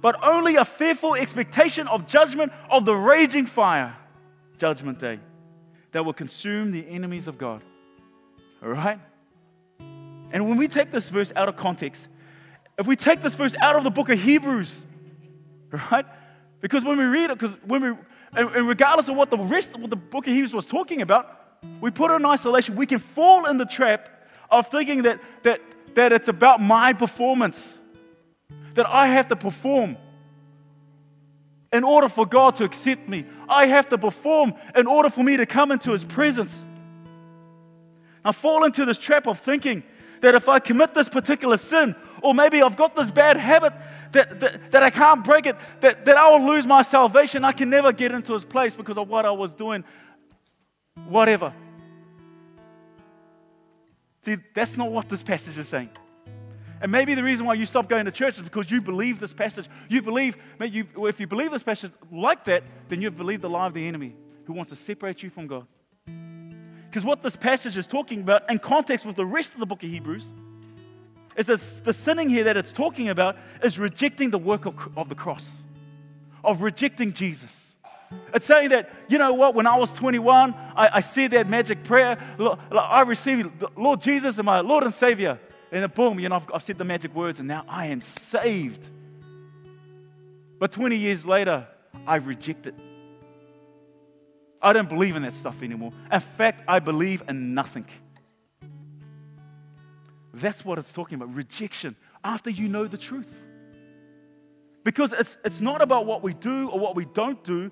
but 0.00 0.14
only 0.22 0.54
a 0.54 0.64
fearful 0.64 1.16
expectation 1.16 1.88
of 1.88 2.06
judgment 2.06 2.52
of 2.70 2.84
the 2.84 2.94
raging 2.94 3.46
fire, 3.46 3.96
judgment 4.58 5.00
day, 5.00 5.18
that 5.90 6.04
will 6.04 6.12
consume 6.12 6.70
the 6.70 6.88
enemies 6.88 7.26
of 7.26 7.36
God. 7.36 7.62
All 8.62 8.68
right? 8.68 9.00
And 10.30 10.48
when 10.48 10.56
we 10.56 10.68
take 10.68 10.92
this 10.92 11.10
verse 11.10 11.32
out 11.34 11.48
of 11.48 11.56
context, 11.56 12.06
if 12.78 12.86
we 12.86 12.96
take 12.96 13.22
this 13.22 13.34
verse 13.34 13.54
out 13.60 13.76
of 13.76 13.84
the 13.84 13.90
book 13.90 14.08
of 14.08 14.20
Hebrews, 14.20 14.84
right? 15.90 16.06
Because 16.60 16.84
when 16.84 16.98
we 16.98 17.04
read 17.04 17.30
it, 17.30 17.38
because 17.38 17.56
when 17.64 17.82
we, 17.82 17.92
and 18.36 18.66
regardless 18.66 19.08
of 19.08 19.16
what 19.16 19.30
the 19.30 19.38
rest 19.38 19.70
of 19.74 19.88
the 19.88 19.96
book 19.96 20.26
of 20.26 20.32
Hebrews 20.32 20.54
was 20.54 20.66
talking 20.66 21.02
about, 21.02 21.40
we 21.80 21.90
put 21.90 22.10
it 22.10 22.14
in 22.14 22.26
isolation, 22.26 22.76
we 22.76 22.86
can 22.86 22.98
fall 22.98 23.46
in 23.46 23.58
the 23.58 23.66
trap 23.66 24.08
of 24.50 24.68
thinking 24.68 25.02
that, 25.02 25.20
that, 25.42 25.60
that 25.94 26.12
it's 26.12 26.28
about 26.28 26.60
my 26.60 26.92
performance, 26.92 27.78
that 28.74 28.86
I 28.86 29.06
have 29.08 29.28
to 29.28 29.36
perform 29.36 29.96
in 31.72 31.84
order 31.84 32.08
for 32.08 32.24
God 32.24 32.56
to 32.56 32.64
accept 32.64 33.08
me. 33.08 33.24
I 33.48 33.66
have 33.66 33.88
to 33.88 33.98
perform 33.98 34.54
in 34.76 34.86
order 34.86 35.10
for 35.10 35.22
me 35.22 35.36
to 35.36 35.46
come 35.46 35.72
into 35.72 35.90
His 35.90 36.04
presence. 36.04 36.56
I 38.24 38.32
fall 38.32 38.64
into 38.64 38.84
this 38.84 38.96
trap 38.96 39.26
of 39.26 39.40
thinking 39.40 39.82
that 40.20 40.34
if 40.34 40.48
I 40.48 40.58
commit 40.58 40.94
this 40.94 41.08
particular 41.08 41.56
sin, 41.56 41.94
or 42.24 42.34
maybe 42.34 42.62
I've 42.62 42.76
got 42.76 42.96
this 42.96 43.10
bad 43.10 43.36
habit 43.36 43.74
that, 44.12 44.40
that, 44.40 44.72
that 44.72 44.82
I 44.82 44.88
can't 44.88 45.22
break 45.22 45.44
it, 45.44 45.56
that, 45.80 46.06
that 46.06 46.16
I 46.16 46.30
will 46.30 46.46
lose 46.46 46.66
my 46.66 46.80
salvation. 46.80 47.44
I 47.44 47.52
can 47.52 47.68
never 47.68 47.92
get 47.92 48.12
into 48.12 48.32
his 48.32 48.46
place 48.46 48.74
because 48.74 48.96
of 48.96 49.10
what 49.10 49.26
I 49.26 49.30
was 49.30 49.52
doing. 49.52 49.84
Whatever. 51.06 51.52
See, 54.22 54.38
that's 54.54 54.74
not 54.78 54.90
what 54.90 55.10
this 55.10 55.22
passage 55.22 55.58
is 55.58 55.68
saying. 55.68 55.90
And 56.80 56.90
maybe 56.90 57.14
the 57.14 57.22
reason 57.22 57.44
why 57.44 57.54
you 57.54 57.66
stop 57.66 57.90
going 57.90 58.06
to 58.06 58.10
church 58.10 58.38
is 58.38 58.42
because 58.42 58.70
you 58.70 58.80
believe 58.80 59.20
this 59.20 59.34
passage. 59.34 59.68
You 59.90 60.00
believe, 60.00 60.38
you, 60.62 60.86
if 61.06 61.20
you 61.20 61.26
believe 61.26 61.50
this 61.50 61.62
passage 61.62 61.92
like 62.10 62.46
that, 62.46 62.62
then 62.88 63.02
you've 63.02 63.18
believed 63.18 63.42
the 63.42 63.50
lie 63.50 63.66
of 63.66 63.74
the 63.74 63.86
enemy 63.86 64.16
who 64.46 64.54
wants 64.54 64.70
to 64.70 64.76
separate 64.76 65.22
you 65.22 65.28
from 65.28 65.46
God. 65.46 65.66
Because 66.88 67.04
what 67.04 67.22
this 67.22 67.36
passage 67.36 67.76
is 67.76 67.86
talking 67.86 68.20
about, 68.20 68.50
in 68.50 68.58
context 68.58 69.04
with 69.04 69.16
the 69.16 69.26
rest 69.26 69.52
of 69.52 69.60
the 69.60 69.66
book 69.66 69.82
of 69.82 69.90
Hebrews, 69.90 70.24
is 71.36 71.80
the 71.80 71.92
sinning 71.92 72.30
here 72.30 72.44
that 72.44 72.56
it's 72.56 72.72
talking 72.72 73.08
about 73.08 73.36
is 73.62 73.78
rejecting 73.78 74.30
the 74.30 74.38
work 74.38 74.66
of, 74.66 74.76
of 74.96 75.08
the 75.08 75.14
cross, 75.14 75.46
of 76.42 76.62
rejecting 76.62 77.12
Jesus. 77.12 77.50
It's 78.32 78.46
saying 78.46 78.70
that, 78.70 78.90
you 79.08 79.18
know 79.18 79.32
what, 79.34 79.54
when 79.54 79.66
I 79.66 79.76
was 79.76 79.92
21, 79.92 80.54
I, 80.76 80.90
I 80.94 81.00
said 81.00 81.32
that 81.32 81.48
magic 81.48 81.84
prayer. 81.84 82.18
I 82.70 83.02
received 83.02 83.50
Lord 83.76 84.00
Jesus 84.00 84.38
as 84.38 84.44
my 84.44 84.60
Lord 84.60 84.84
and 84.84 84.94
Savior. 84.94 85.38
And 85.72 85.82
then 85.82 85.90
boom, 85.90 86.20
you 86.20 86.28
know, 86.28 86.36
I've, 86.36 86.50
I've 86.54 86.62
said 86.62 86.78
the 86.78 86.84
magic 86.84 87.14
words 87.14 87.38
and 87.38 87.48
now 87.48 87.64
I 87.68 87.86
am 87.86 88.00
saved. 88.00 88.88
But 90.58 90.72
20 90.72 90.96
years 90.96 91.26
later, 91.26 91.66
I 92.06 92.16
reject 92.16 92.66
it. 92.66 92.74
I 94.62 94.72
don't 94.72 94.88
believe 94.88 95.16
in 95.16 95.22
that 95.22 95.34
stuff 95.36 95.62
anymore. 95.62 95.92
In 96.10 96.20
fact, 96.20 96.62
I 96.66 96.78
believe 96.78 97.22
in 97.28 97.54
nothing. 97.54 97.86
That's 100.34 100.64
what 100.64 100.78
it's 100.78 100.92
talking 100.92 101.14
about 101.14 101.32
rejection 101.34 101.94
after 102.24 102.50
you 102.50 102.68
know 102.68 102.86
the 102.86 102.98
truth. 102.98 103.44
Because 104.82 105.12
it's, 105.12 105.36
it's 105.44 105.60
not 105.60 105.80
about 105.80 106.06
what 106.06 106.22
we 106.22 106.34
do 106.34 106.68
or 106.68 106.78
what 106.78 106.96
we 106.96 107.04
don't 107.04 107.42
do, 107.44 107.70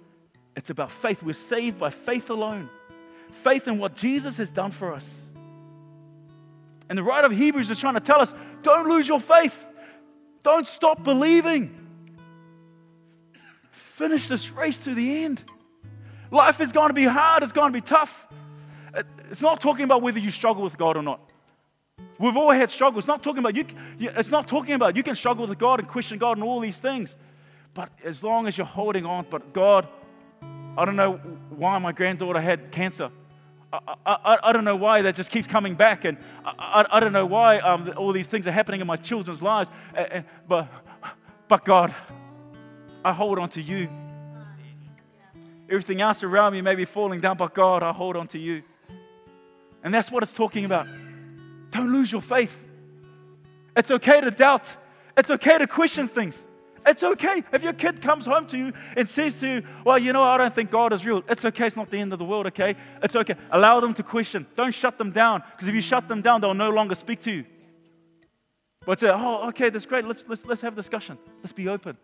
it's 0.56 0.70
about 0.70 0.90
faith. 0.90 1.22
We're 1.22 1.34
saved 1.34 1.78
by 1.78 1.90
faith 1.90 2.30
alone. 2.30 2.70
Faith 3.32 3.66
in 3.66 3.78
what 3.78 3.96
Jesus 3.96 4.36
has 4.36 4.48
done 4.48 4.70
for 4.70 4.94
us. 4.94 5.06
And 6.88 6.96
the 6.98 7.02
writer 7.02 7.26
of 7.26 7.32
Hebrews 7.32 7.70
is 7.70 7.78
trying 7.78 7.94
to 7.94 8.00
tell 8.00 8.20
us 8.20 8.32
don't 8.62 8.88
lose 8.88 9.08
your 9.08 9.20
faith, 9.20 9.56
don't 10.42 10.66
stop 10.66 11.02
believing. 11.02 11.78
Finish 13.70 14.28
this 14.28 14.50
race 14.50 14.78
to 14.80 14.94
the 14.94 15.24
end. 15.24 15.42
Life 16.30 16.60
is 16.60 16.70
going 16.70 16.88
to 16.88 16.94
be 16.94 17.04
hard, 17.04 17.42
it's 17.42 17.52
going 17.52 17.72
to 17.72 17.76
be 17.76 17.84
tough. 17.84 18.26
It's 19.30 19.42
not 19.42 19.60
talking 19.60 19.84
about 19.84 20.02
whether 20.02 20.18
you 20.18 20.30
struggle 20.30 20.62
with 20.62 20.78
God 20.78 20.96
or 20.96 21.02
not. 21.02 21.31
We've 22.18 22.36
all 22.36 22.52
had 22.52 22.70
struggles. 22.70 23.02
It's 23.02 23.08
not 23.08 23.22
talking 23.22 23.40
about 23.40 23.56
you. 23.56 23.66
It's 23.98 24.30
not 24.30 24.46
talking 24.46 24.74
about 24.74 24.96
you 24.96 25.02
can 25.02 25.16
struggle 25.16 25.46
with 25.46 25.58
God 25.58 25.80
and 25.80 25.88
question 25.88 26.18
God 26.18 26.36
and 26.36 26.44
all 26.44 26.60
these 26.60 26.78
things. 26.78 27.16
But 27.74 27.90
as 28.04 28.22
long 28.22 28.46
as 28.46 28.56
you're 28.56 28.66
holding 28.66 29.06
on, 29.06 29.26
but 29.30 29.52
God, 29.52 29.88
I 30.76 30.84
don't 30.84 30.96
know 30.96 31.14
why 31.50 31.78
my 31.78 31.92
granddaughter 31.92 32.40
had 32.40 32.70
cancer. 32.70 33.10
I, 33.72 33.96
I, 34.06 34.38
I, 34.44 34.52
don't 34.52 34.64
know 34.64 34.76
why 34.76 35.00
that 35.02 35.14
just 35.14 35.30
keeps 35.30 35.48
coming 35.48 35.74
back, 35.74 36.04
and 36.04 36.18
I, 36.44 36.52
I, 36.58 36.96
I 36.96 37.00
don't 37.00 37.14
know 37.14 37.24
why 37.24 37.58
um, 37.58 37.90
all 37.96 38.12
these 38.12 38.26
things 38.26 38.46
are 38.46 38.52
happening 38.52 38.82
in 38.82 38.86
my 38.86 38.96
children's 38.96 39.40
lives. 39.40 39.70
And 39.94 40.24
but, 40.46 40.68
but 41.48 41.64
God, 41.64 41.94
I 43.02 43.12
hold 43.12 43.38
on 43.38 43.48
to 43.50 43.62
you. 43.62 43.88
Everything 45.70 46.02
else 46.02 46.22
around 46.22 46.52
me 46.52 46.60
may 46.60 46.74
be 46.74 46.84
falling 46.84 47.20
down, 47.20 47.38
but 47.38 47.54
God, 47.54 47.82
I 47.82 47.92
hold 47.92 48.14
on 48.14 48.28
to 48.28 48.38
you. 48.38 48.62
And 49.82 49.92
that's 49.92 50.10
what 50.10 50.22
it's 50.22 50.34
talking 50.34 50.66
about. 50.66 50.86
Don't 51.72 51.92
lose 51.92 52.12
your 52.12 52.22
faith. 52.22 52.56
It's 53.76 53.90
okay 53.90 54.20
to 54.20 54.30
doubt, 54.30 54.74
it's 55.16 55.30
okay 55.30 55.58
to 55.58 55.66
question 55.66 56.06
things. 56.06 56.40
It's 56.84 57.02
okay. 57.02 57.44
If 57.52 57.62
your 57.62 57.74
kid 57.74 58.02
comes 58.02 58.26
home 58.26 58.46
to 58.48 58.58
you 58.58 58.72
and 58.96 59.08
says 59.08 59.34
to 59.36 59.46
you, 59.46 59.62
Well, 59.84 59.98
you 59.98 60.12
know, 60.12 60.22
I 60.22 60.36
don't 60.36 60.54
think 60.54 60.70
God 60.70 60.92
is 60.92 61.06
real, 61.06 61.22
it's 61.28 61.44
okay. 61.44 61.66
It's 61.66 61.76
not 61.76 61.90
the 61.90 61.98
end 61.98 62.12
of 62.12 62.18
the 62.18 62.24
world, 62.24 62.46
okay? 62.48 62.76
It's 63.02 63.14
okay. 63.14 63.34
Allow 63.50 63.80
them 63.80 63.94
to 63.94 64.02
question. 64.02 64.46
Don't 64.56 64.74
shut 64.74 64.98
them 64.98 65.10
down 65.10 65.42
because 65.52 65.68
if 65.68 65.74
you 65.74 65.80
shut 65.80 66.08
them 66.08 66.22
down, 66.22 66.40
they'll 66.40 66.54
no 66.54 66.70
longer 66.70 66.94
speak 66.94 67.22
to 67.22 67.30
you. 67.30 67.44
But 68.84 68.98
say, 68.98 69.10
Oh, 69.12 69.48
okay, 69.48 69.70
that's 69.70 69.86
great. 69.86 70.04
Let's, 70.06 70.24
let's, 70.28 70.44
let's 70.44 70.60
have 70.60 70.72
a 70.72 70.76
discussion. 70.76 71.18
Let's 71.40 71.52
be 71.52 71.68
open. 71.68 71.96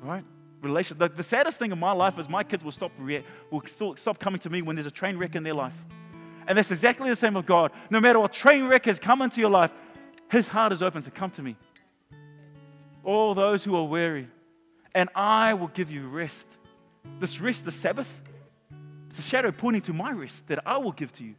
Right? 0.00 0.24
Relation. 0.62 0.96
The, 0.96 1.08
the 1.08 1.22
saddest 1.22 1.58
thing 1.58 1.72
in 1.72 1.78
my 1.78 1.92
life 1.92 2.18
is 2.18 2.28
my 2.28 2.42
kids 2.42 2.64
will 2.64 2.72
stop, 2.72 2.90
will 2.98 3.96
stop 3.96 4.18
coming 4.18 4.40
to 4.40 4.50
me 4.50 4.62
when 4.62 4.76
there's 4.76 4.86
a 4.86 4.90
train 4.90 5.18
wreck 5.18 5.34
in 5.34 5.42
their 5.42 5.54
life. 5.54 5.74
And 6.46 6.56
that's 6.56 6.70
exactly 6.70 7.10
the 7.10 7.16
same 7.16 7.34
with 7.34 7.46
God. 7.46 7.72
No 7.90 8.00
matter 8.00 8.18
what 8.20 8.32
train 8.32 8.66
wreck 8.66 8.84
has 8.86 8.98
come 8.98 9.22
into 9.22 9.40
your 9.40 9.50
life, 9.50 9.72
His 10.30 10.48
heart 10.48 10.72
is 10.72 10.82
open 10.82 11.02
to 11.02 11.10
come 11.10 11.30
to 11.32 11.42
me 11.42 11.56
all 13.06 13.34
those 13.34 13.62
who 13.62 13.74
are 13.76 13.84
weary, 13.84 14.26
and 14.94 15.08
I 15.14 15.54
will 15.54 15.68
give 15.68 15.90
you 15.90 16.08
rest. 16.08 16.46
This 17.20 17.40
rest, 17.40 17.64
the 17.64 17.70
Sabbath, 17.70 18.20
it's 19.08 19.20
a 19.20 19.22
shadow 19.22 19.52
pointing 19.52 19.82
to 19.82 19.92
my 19.92 20.10
rest 20.10 20.48
that 20.48 20.58
I 20.66 20.76
will 20.78 20.92
give 20.92 21.12
to 21.14 21.24
you. 21.24 21.36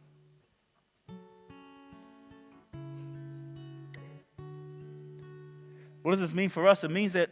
What 6.02 6.12
does 6.12 6.20
this 6.20 6.32
mean 6.32 6.48
for 6.48 6.66
us? 6.66 6.84
It 6.84 6.90
means 6.90 7.12
that 7.12 7.28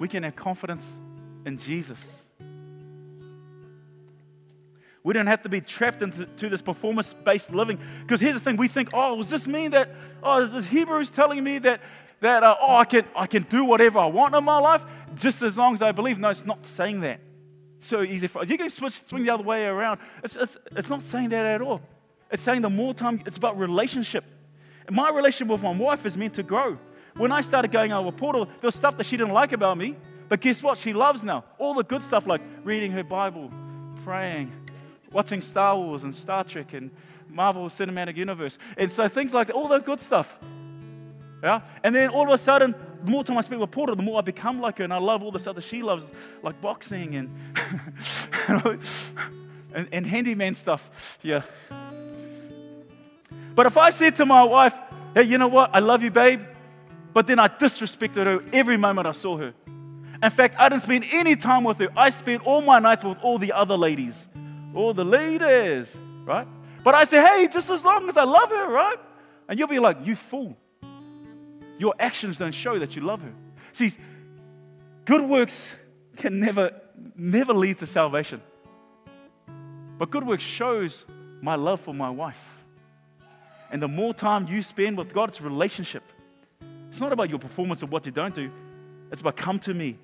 we 0.00 0.08
can 0.08 0.24
have 0.24 0.34
confidence 0.34 0.84
in 1.44 1.58
Jesus. 1.58 2.04
We 5.06 5.12
don't 5.12 5.28
have 5.28 5.44
to 5.44 5.48
be 5.48 5.60
trapped 5.60 6.02
into 6.02 6.48
this 6.48 6.60
performance 6.60 7.14
based 7.14 7.52
living. 7.52 7.78
Because 8.02 8.20
here's 8.20 8.34
the 8.34 8.40
thing 8.40 8.56
we 8.56 8.66
think, 8.66 8.88
oh, 8.92 9.16
does 9.16 9.30
this 9.30 9.46
mean 9.46 9.70
that, 9.70 9.88
oh, 10.20 10.42
is 10.42 10.50
this 10.50 10.66
Hebrews 10.66 11.10
telling 11.10 11.44
me 11.44 11.58
that 11.58 11.80
that, 12.18 12.42
uh, 12.42 12.56
oh, 12.60 12.74
I 12.74 12.84
can, 12.86 13.04
I 13.14 13.28
can 13.28 13.44
do 13.44 13.64
whatever 13.64 14.00
I 14.00 14.06
want 14.06 14.34
in 14.34 14.42
my 14.42 14.58
life 14.58 14.82
just 15.14 15.42
as 15.42 15.56
long 15.56 15.74
as 15.74 15.80
I 15.80 15.92
believe. 15.92 16.18
No, 16.18 16.30
it's 16.30 16.44
not 16.44 16.66
saying 16.66 17.02
that. 17.02 17.20
So 17.82 18.02
easy 18.02 18.26
for 18.26 18.44
you 18.44 18.58
can 18.58 18.68
switch, 18.68 19.00
swing 19.06 19.22
the 19.22 19.30
other 19.30 19.44
way 19.44 19.66
around. 19.66 20.00
It's, 20.24 20.34
it's, 20.34 20.56
it's 20.72 20.88
not 20.88 21.04
saying 21.04 21.28
that 21.28 21.46
at 21.46 21.62
all. 21.62 21.82
It's 22.32 22.42
saying 22.42 22.62
the 22.62 22.68
more 22.70 22.92
time, 22.92 23.22
it's 23.26 23.36
about 23.36 23.56
relationship. 23.56 24.24
My 24.90 25.10
relationship 25.10 25.52
with 25.52 25.62
my 25.62 25.70
wife 25.70 26.04
is 26.04 26.16
meant 26.16 26.34
to 26.34 26.42
grow. 26.42 26.80
When 27.16 27.30
I 27.30 27.42
started 27.42 27.70
going 27.70 27.92
over 27.92 28.10
Portal, 28.10 28.46
there 28.46 28.54
was 28.66 28.74
stuff 28.74 28.96
that 28.96 29.06
she 29.06 29.16
didn't 29.16 29.34
like 29.34 29.52
about 29.52 29.78
me. 29.78 29.94
But 30.28 30.40
guess 30.40 30.64
what? 30.64 30.78
She 30.78 30.92
loves 30.92 31.22
now. 31.22 31.44
All 31.58 31.74
the 31.74 31.84
good 31.84 32.02
stuff 32.02 32.26
like 32.26 32.40
reading 32.64 32.90
her 32.90 33.04
Bible, 33.04 33.52
praying, 34.02 34.50
watching 35.16 35.40
Star 35.40 35.74
Wars 35.74 36.04
and 36.04 36.14
Star 36.14 36.44
Trek 36.44 36.74
and 36.74 36.90
Marvel 37.26 37.70
Cinematic 37.70 38.18
Universe. 38.18 38.58
And 38.76 38.92
so 38.92 39.08
things 39.08 39.32
like 39.32 39.46
that, 39.46 39.54
all 39.54 39.66
the 39.66 39.78
good 39.78 40.02
stuff. 40.02 40.36
Yeah? 41.42 41.62
And 41.82 41.94
then 41.94 42.10
all 42.10 42.24
of 42.24 42.30
a 42.30 42.36
sudden, 42.36 42.74
the 43.02 43.10
more 43.10 43.24
time 43.24 43.38
I 43.38 43.40
spend 43.40 43.62
with 43.62 43.70
Porter, 43.70 43.94
the 43.94 44.02
more 44.02 44.18
I 44.18 44.20
become 44.20 44.60
like 44.60 44.76
her. 44.76 44.84
And 44.84 44.92
I 44.92 44.98
love 44.98 45.22
all 45.22 45.32
the 45.32 45.38
stuff 45.40 45.54
that 45.54 45.64
she 45.64 45.82
loves, 45.82 46.04
like 46.42 46.60
boxing 46.60 47.14
and, 47.14 47.30
and, 49.74 49.88
and 49.90 50.06
handyman 50.06 50.54
stuff. 50.54 51.18
Yeah. 51.22 51.44
But 53.54 53.64
if 53.64 53.78
I 53.78 53.88
said 53.88 54.16
to 54.16 54.26
my 54.26 54.42
wife, 54.42 54.74
hey, 55.14 55.22
you 55.22 55.38
know 55.38 55.48
what? 55.48 55.70
I 55.72 55.78
love 55.78 56.02
you, 56.02 56.10
babe. 56.10 56.42
But 57.14 57.26
then 57.26 57.38
I 57.38 57.48
disrespected 57.48 58.26
her 58.26 58.44
every 58.52 58.76
moment 58.76 59.06
I 59.06 59.12
saw 59.12 59.38
her. 59.38 59.54
In 60.22 60.30
fact, 60.30 60.56
I 60.58 60.68
didn't 60.68 60.82
spend 60.82 61.06
any 61.10 61.36
time 61.36 61.64
with 61.64 61.78
her. 61.78 61.88
I 61.96 62.10
spent 62.10 62.46
all 62.46 62.60
my 62.60 62.80
nights 62.80 63.02
with 63.02 63.16
all 63.22 63.38
the 63.38 63.52
other 63.52 63.78
ladies, 63.78 64.26
all 64.76 64.94
the 64.94 65.04
leaders, 65.04 65.92
right? 66.24 66.46
But 66.84 66.94
I 66.94 67.04
say, 67.04 67.24
hey, 67.24 67.48
just 67.48 67.70
as 67.70 67.84
long 67.84 68.08
as 68.08 68.16
I 68.16 68.24
love 68.24 68.50
her, 68.50 68.68
right? 68.68 68.98
And 69.48 69.58
you'll 69.58 69.68
be 69.68 69.78
like, 69.78 70.04
you 70.04 70.14
fool. 70.16 70.56
Your 71.78 71.94
actions 71.98 72.36
don't 72.36 72.52
show 72.52 72.78
that 72.78 72.94
you 72.94 73.02
love 73.02 73.20
her. 73.22 73.32
See, 73.72 73.92
good 75.04 75.22
works 75.22 75.72
can 76.16 76.40
never, 76.40 76.72
never 77.16 77.52
lead 77.52 77.78
to 77.80 77.86
salvation. 77.86 78.40
But 79.98 80.10
good 80.10 80.26
works 80.26 80.44
shows 80.44 81.04
my 81.40 81.54
love 81.54 81.80
for 81.80 81.94
my 81.94 82.10
wife. 82.10 82.40
And 83.70 83.82
the 83.82 83.88
more 83.88 84.14
time 84.14 84.46
you 84.46 84.62
spend 84.62 84.96
with 84.96 85.12
God, 85.12 85.30
it's 85.30 85.40
a 85.40 85.42
relationship. 85.42 86.02
It's 86.88 87.00
not 87.00 87.12
about 87.12 87.30
your 87.30 87.38
performance 87.38 87.82
of 87.82 87.90
what 87.90 88.06
you 88.06 88.12
don't 88.12 88.34
do. 88.34 88.50
It's 89.10 89.20
about 89.20 89.36
come 89.36 89.58
to 89.60 89.74
me. 89.74 89.98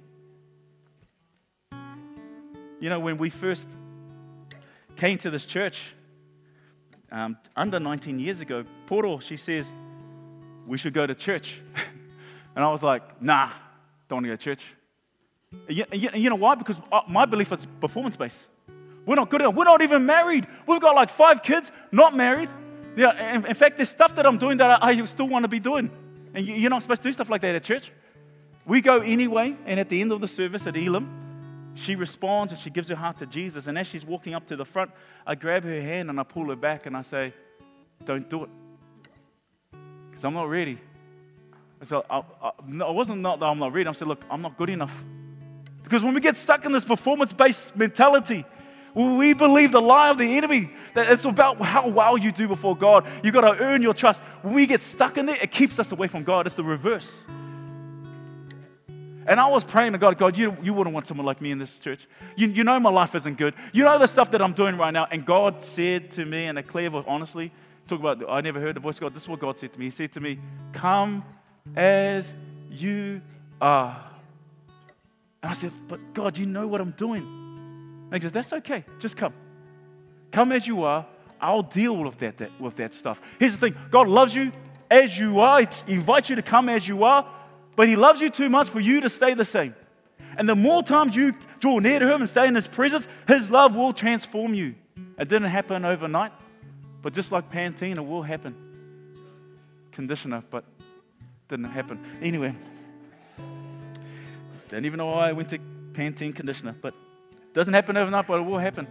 You 2.81 2.91
know, 2.91 2.99
when 2.99 3.19
we 3.19 3.31
first 3.31 3.69
came 5.03 5.19
to 5.19 5.31
this 5.31 5.47
church, 5.47 5.83
um, 7.11 7.37
under 7.57 7.81
19 7.81 8.21
years 8.21 8.41
ago, 8.41 8.63
Portal, 8.87 9.19
she 9.19 9.37
says, 9.37 9.67
we 10.65 10.79
should 10.79 10.95
go 10.95 11.05
to 11.05 11.13
church. 11.13 11.61
and 12.55 12.65
I 12.65 12.71
was 12.71 12.85
like, 12.85 13.21
nah, 13.21 13.51
don't 14.09 14.19
want 14.19 14.27
to 14.27 14.29
go 14.29 14.37
to 14.37 14.45
church. 14.45 14.63
And 15.67 15.77
you, 15.93 16.09
you 16.15 16.31
know 16.31 16.37
why? 16.37 16.55
Because 16.55 16.81
uh, 16.93 17.01
my 17.09 17.25
belief 17.25 17.51
is 17.51 17.67
performance 17.81 18.15
based. 18.15 18.47
We're 19.05 19.17
not 19.17 19.29
good 19.29 19.41
enough. 19.41 19.57
We're 19.57 19.65
not 19.65 19.83
even 19.83 20.07
married. 20.07 20.47
We've 20.69 20.81
got 20.81 20.95
like 20.95 21.11
five 21.11 21.43
kids, 21.43 21.73
not 21.91 22.17
married. 22.17 22.51
Yeah, 22.95 23.35
in, 23.35 23.45
in 23.45 23.55
fact, 23.55 23.79
there's 23.79 23.89
stuff 23.89 24.15
that 24.15 24.25
I'm 24.25 24.39
doing 24.39 24.59
that 24.59 24.85
I, 24.85 24.91
I 24.91 25.05
still 25.07 25.27
want 25.27 25.43
to 25.43 25.49
be 25.49 25.59
doing. 25.59 25.91
And 26.33 26.47
you, 26.47 26.55
you're 26.55 26.71
not 26.71 26.83
supposed 26.83 27.03
to 27.03 27.09
do 27.09 27.13
stuff 27.13 27.29
like 27.29 27.41
that 27.41 27.57
at 27.57 27.65
church. 27.65 27.91
We 28.65 28.81
go 28.81 29.01
anyway, 29.01 29.57
and 29.67 29.81
at 29.81 29.89
the 29.89 30.01
end 30.01 30.13
of 30.13 30.21
the 30.21 30.29
service 30.29 30.65
at 30.69 30.77
Elim, 30.77 31.22
she 31.75 31.95
responds 31.95 32.53
and 32.53 32.61
she 32.61 32.71
gives 32.71 32.89
her 32.89 32.97
heart 32.97 33.19
to 33.19 33.27
Jesus. 33.27 33.67
And 33.67 33.79
as 33.79 33.87
she's 33.87 34.05
walking 34.05 34.35
up 34.35 34.47
to 34.49 34.57
the 34.57 34.65
front, 34.65 34.91
I 35.27 35.35
grab 35.35 35.65
her 35.65 35.81
hand 35.81 36.11
and 36.11 36.21
I 36.21 36.23
pull 36.23 36.49
her 36.49 36.57
back 36.57 36.87
and 36.87 36.97
I 36.97 37.03
say, 37.03 37.33
Don't 38.05 38.29
do 38.29 38.45
it 38.45 38.51
because 40.23 40.29
I'm 40.29 40.35
not 40.35 40.49
ready. 40.49 40.79
I, 41.91 42.03
I, 42.09 42.53
it 42.59 42.95
wasn't 42.95 43.23
not 43.23 43.41
that 43.41 43.47
I'm 43.47 43.59
not 43.59 43.73
ready. 43.73 43.89
I 43.89 43.93
said, 43.93 44.07
look, 44.07 44.25
I'm 44.31 44.41
not 44.41 44.57
good 44.57 44.71
enough. 44.71 44.95
Because 45.83 46.05
when 46.05 46.15
we 46.15 46.21
get 46.21 46.37
stuck 46.37 46.65
in 46.65 46.71
this 46.71 46.85
performance 46.85 47.33
based 47.33 47.75
mentality, 47.75 48.45
we 48.95 49.33
believe 49.33 49.73
the 49.73 49.83
lie 49.83 50.11
of 50.11 50.19
the 50.19 50.37
enemy 50.37 50.71
that 50.95 51.11
it's 51.11 51.25
about 51.25 51.61
how 51.61 51.89
well 51.89 52.17
you 52.17 52.31
do 52.31 52.47
before 52.47 52.77
God. 52.77 53.05
You've 53.25 53.35
got 53.35 53.41
to 53.41 53.61
earn 53.61 53.83
your 53.83 53.95
trust. 53.95 54.23
When 54.43 54.55
we 54.55 54.67
get 54.67 54.81
stuck 54.81 55.19
in 55.19 55.29
it, 55.29 55.43
it 55.43 55.51
keeps 55.51 55.81
us 55.81 55.91
away 55.91 56.07
from 56.07 56.23
God. 56.23 56.47
It's 56.47 56.55
the 56.55 56.63
reverse. 56.63 57.25
And 59.27 59.39
I 59.39 59.49
was 59.49 59.65
praying 59.65 59.93
to 59.93 59.99
God, 59.99 60.19
God, 60.19 60.37
you, 60.37 60.57
you 60.63 60.75
wouldn't 60.75 60.95
want 60.95 61.07
someone 61.07 61.27
like 61.27 61.41
me 61.41 61.51
in 61.51 61.59
this 61.59 61.79
church. 61.79 62.07
You, 62.37 62.49
you 62.49 62.65
know 62.65 62.79
my 62.81 62.91
life 62.91 63.15
isn't 63.15 63.39
good. 63.39 63.55
You 63.73 63.85
know 63.85 63.99
the 63.99 64.09
stuff 64.09 64.31
that 64.33 64.43
I'm 64.43 64.53
doing 64.53 64.77
right 64.77 64.93
now. 64.93 65.07
And 65.11 65.25
God 65.25 65.65
said 65.65 66.11
to 66.13 66.25
me 66.25 66.47
in 66.47 66.57
a 66.57 66.63
clear 66.63 66.91
voice, 66.91 67.05
honestly, 67.07 67.53
talk 67.87 68.01
about, 68.01 68.29
I 68.29 68.41
never 68.41 68.61
heard 68.61 68.77
the 68.77 68.81
voice 68.81 68.97
of 68.97 69.03
God. 69.03 69.15
This 69.15 69.25
is 69.25 69.29
what 69.29 69.41
God 69.41 69.59
said 69.59 69.73
to 69.73 69.79
me. 69.79 69.87
He 69.87 69.91
said 69.91 70.13
to 70.13 70.21
me, 70.21 70.39
Come 70.73 71.25
as 71.77 72.33
you 72.71 73.21
are. 73.61 74.11
And 75.43 75.51
I 75.51 75.55
said, 75.55 75.73
But 75.89 76.15
God, 76.15 76.37
you 76.37 76.47
know 76.47 76.67
what 76.67 76.81
I'm 76.81 76.93
doing. 76.93 77.23
And 77.23 78.15
he 78.15 78.21
goes, 78.21 78.33
That's 78.33 78.53
okay. 78.53 78.85
Just 78.99 79.17
come. 79.17 79.35
Come 80.33 80.53
as 80.53 80.67
you 80.67 80.83
are. 80.83 81.07
I'll 81.41 81.63
deal 81.63 81.97
with 81.97 82.19
that, 82.19 82.39
that, 82.39 82.61
with 82.61 82.77
that 82.77 82.95
stuff. 82.95 83.21
Here's 83.39 83.57
the 83.57 83.71
thing 83.71 83.77
God 83.91 84.09
loves 84.09 84.35
you 84.35 84.53
as 84.91 85.19
you 85.19 85.41
are. 85.41 85.61
He 85.61 85.95
invites 85.95 86.31
you 86.31 86.37
to 86.37 86.43
come 86.43 86.69
as 86.69 86.87
you 86.87 87.05
are, 87.05 87.29
but 87.77 87.89
He 87.89 87.97
loves 87.97 88.21
you 88.21 88.31
too 88.31 88.49
much 88.49 88.69
for 88.69 88.81
you 88.81 89.01
to 89.01 89.11
stay 89.11 89.35
the 89.35 89.45
same. 89.45 89.75
And 90.37 90.49
the 90.49 90.55
more 90.55 90.83
times 90.83 91.15
you 91.15 91.35
draw 91.61 91.79
near 91.79 91.99
to 91.99 92.13
Him 92.13 92.23
and 92.23 92.31
stay 92.31 92.47
in 92.47 92.55
His 92.55 92.69
presence, 92.69 93.07
His 93.27 93.51
love 93.51 93.75
will 93.75 93.93
transform 93.93 94.55
you. 94.55 94.75
It 95.19 95.29
didn't 95.29 95.51
happen 95.51 95.85
overnight. 95.85 96.33
But 97.03 97.13
just 97.13 97.33
like 97.33 97.51
Pantene, 97.51 97.97
it 97.97 98.07
will 98.07 98.23
happen. 98.23 98.55
Conditioner, 99.91 100.43
but 100.51 100.65
didn't 101.49 101.67
happen. 101.67 102.03
Anyway, 102.23 102.55
don't 104.69 104.85
even 104.87 104.99
know 104.99 105.07
why 105.07 105.29
I 105.29 105.33
went 105.33 105.51
to 105.51 105.59
Pantene 105.93 106.35
conditioner, 106.35 106.75
but 106.81 106.95
doesn't 107.53 107.75
happen 107.75 107.97
overnight, 107.97 108.27
but 108.27 108.39
it 108.39 108.45
will 108.45 108.59
happen. 108.59 108.87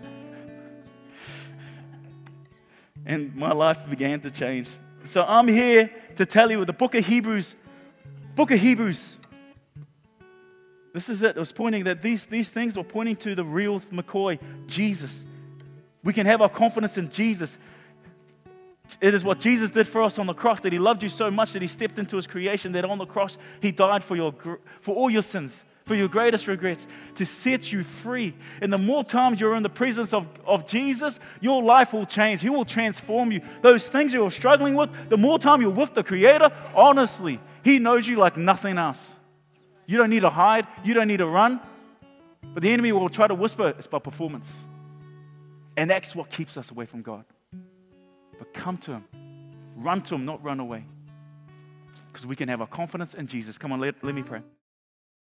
And 3.05 3.35
my 3.35 3.51
life 3.51 3.79
began 3.89 4.19
to 4.19 4.29
change. 4.29 4.69
So 5.05 5.23
I'm 5.23 5.47
here 5.47 5.89
to 6.17 6.25
tell 6.25 6.51
you 6.51 6.63
the 6.65 6.73
book 6.73 6.93
of 6.93 7.03
Hebrews, 7.03 7.55
book 8.35 8.51
of 8.51 8.59
Hebrews. 8.59 9.15
This 10.93 11.09
is 11.09 11.23
it. 11.23 11.37
It 11.37 11.39
was 11.39 11.51
pointing 11.51 11.85
that 11.85 12.01
these, 12.01 12.25
these 12.25 12.49
things 12.49 12.75
were 12.75 12.83
pointing 12.83 13.15
to 13.17 13.35
the 13.35 13.45
real 13.45 13.79
McCoy, 13.79 14.39
Jesus. 14.67 15.23
We 16.03 16.13
can 16.13 16.25
have 16.25 16.41
our 16.41 16.49
confidence 16.49 16.97
in 16.97 17.09
Jesus. 17.09 17.57
It 18.99 19.13
is 19.13 19.23
what 19.23 19.39
Jesus 19.39 19.71
did 19.71 19.87
for 19.87 20.03
us 20.03 20.19
on 20.19 20.27
the 20.27 20.33
cross, 20.33 20.59
that 20.61 20.73
He 20.73 20.79
loved 20.79 21.01
you 21.01 21.09
so 21.09 21.31
much 21.31 21.53
that 21.53 21.61
He 21.61 21.67
stepped 21.67 21.97
into 21.97 22.17
His 22.17 22.27
creation, 22.27 22.73
that 22.73 22.83
on 22.83 22.97
the 22.97 23.05
cross 23.05 23.37
He 23.61 23.71
died 23.71 24.03
for, 24.03 24.17
your, 24.17 24.33
for 24.81 24.95
all 24.95 25.09
your 25.09 25.21
sins, 25.21 25.63
for 25.85 25.95
your 25.95 26.09
greatest 26.09 26.47
regrets, 26.47 26.85
to 27.15 27.25
set 27.25 27.71
you 27.71 27.83
free. 27.83 28.35
And 28.61 28.73
the 28.73 28.77
more 28.77 29.05
times 29.05 29.39
you're 29.39 29.55
in 29.55 29.63
the 29.63 29.69
presence 29.69 30.13
of, 30.13 30.27
of 30.45 30.67
Jesus, 30.67 31.19
your 31.39 31.63
life 31.63 31.93
will 31.93 32.05
change. 32.05 32.41
He 32.41 32.49
will 32.49 32.65
transform 32.65 33.31
you. 33.31 33.39
Those 33.61 33.87
things 33.87 34.13
you're 34.13 34.29
struggling 34.29 34.75
with, 34.75 34.89
the 35.07 35.17
more 35.17 35.39
time 35.39 35.61
you're 35.61 35.69
with 35.69 35.93
the 35.93 36.03
Creator, 36.03 36.51
honestly, 36.75 37.39
He 37.63 37.79
knows 37.79 38.07
you 38.07 38.17
like 38.17 38.37
nothing 38.37 38.77
else. 38.77 39.15
You 39.85 39.97
don't 39.97 40.09
need 40.09 40.21
to 40.21 40.29
hide, 40.29 40.67
you 40.83 40.93
don't 40.93 41.07
need 41.07 41.17
to 41.17 41.27
run. 41.27 41.59
But 42.53 42.63
the 42.63 42.71
enemy 42.71 42.91
will 42.91 43.09
try 43.09 43.27
to 43.27 43.35
whisper 43.35 43.73
it's 43.77 43.87
about 43.87 44.03
performance. 44.03 44.51
And 45.77 45.89
that's 45.89 46.15
what 46.15 46.29
keeps 46.29 46.57
us 46.57 46.71
away 46.71 46.85
from 46.85 47.01
God. 47.01 47.23
But 48.37 48.53
come 48.53 48.77
to 48.79 48.91
Him. 48.91 49.05
Run 49.77 50.01
to 50.03 50.15
Him, 50.15 50.25
not 50.25 50.43
run 50.43 50.59
away. 50.59 50.85
Because 52.11 52.25
we 52.25 52.35
can 52.35 52.49
have 52.49 52.61
our 52.61 52.67
confidence 52.67 53.13
in 53.13 53.27
Jesus. 53.27 53.57
Come 53.57 53.71
on, 53.71 53.79
let, 53.79 54.03
let 54.03 54.15
me 54.15 54.23
pray. 54.23 54.41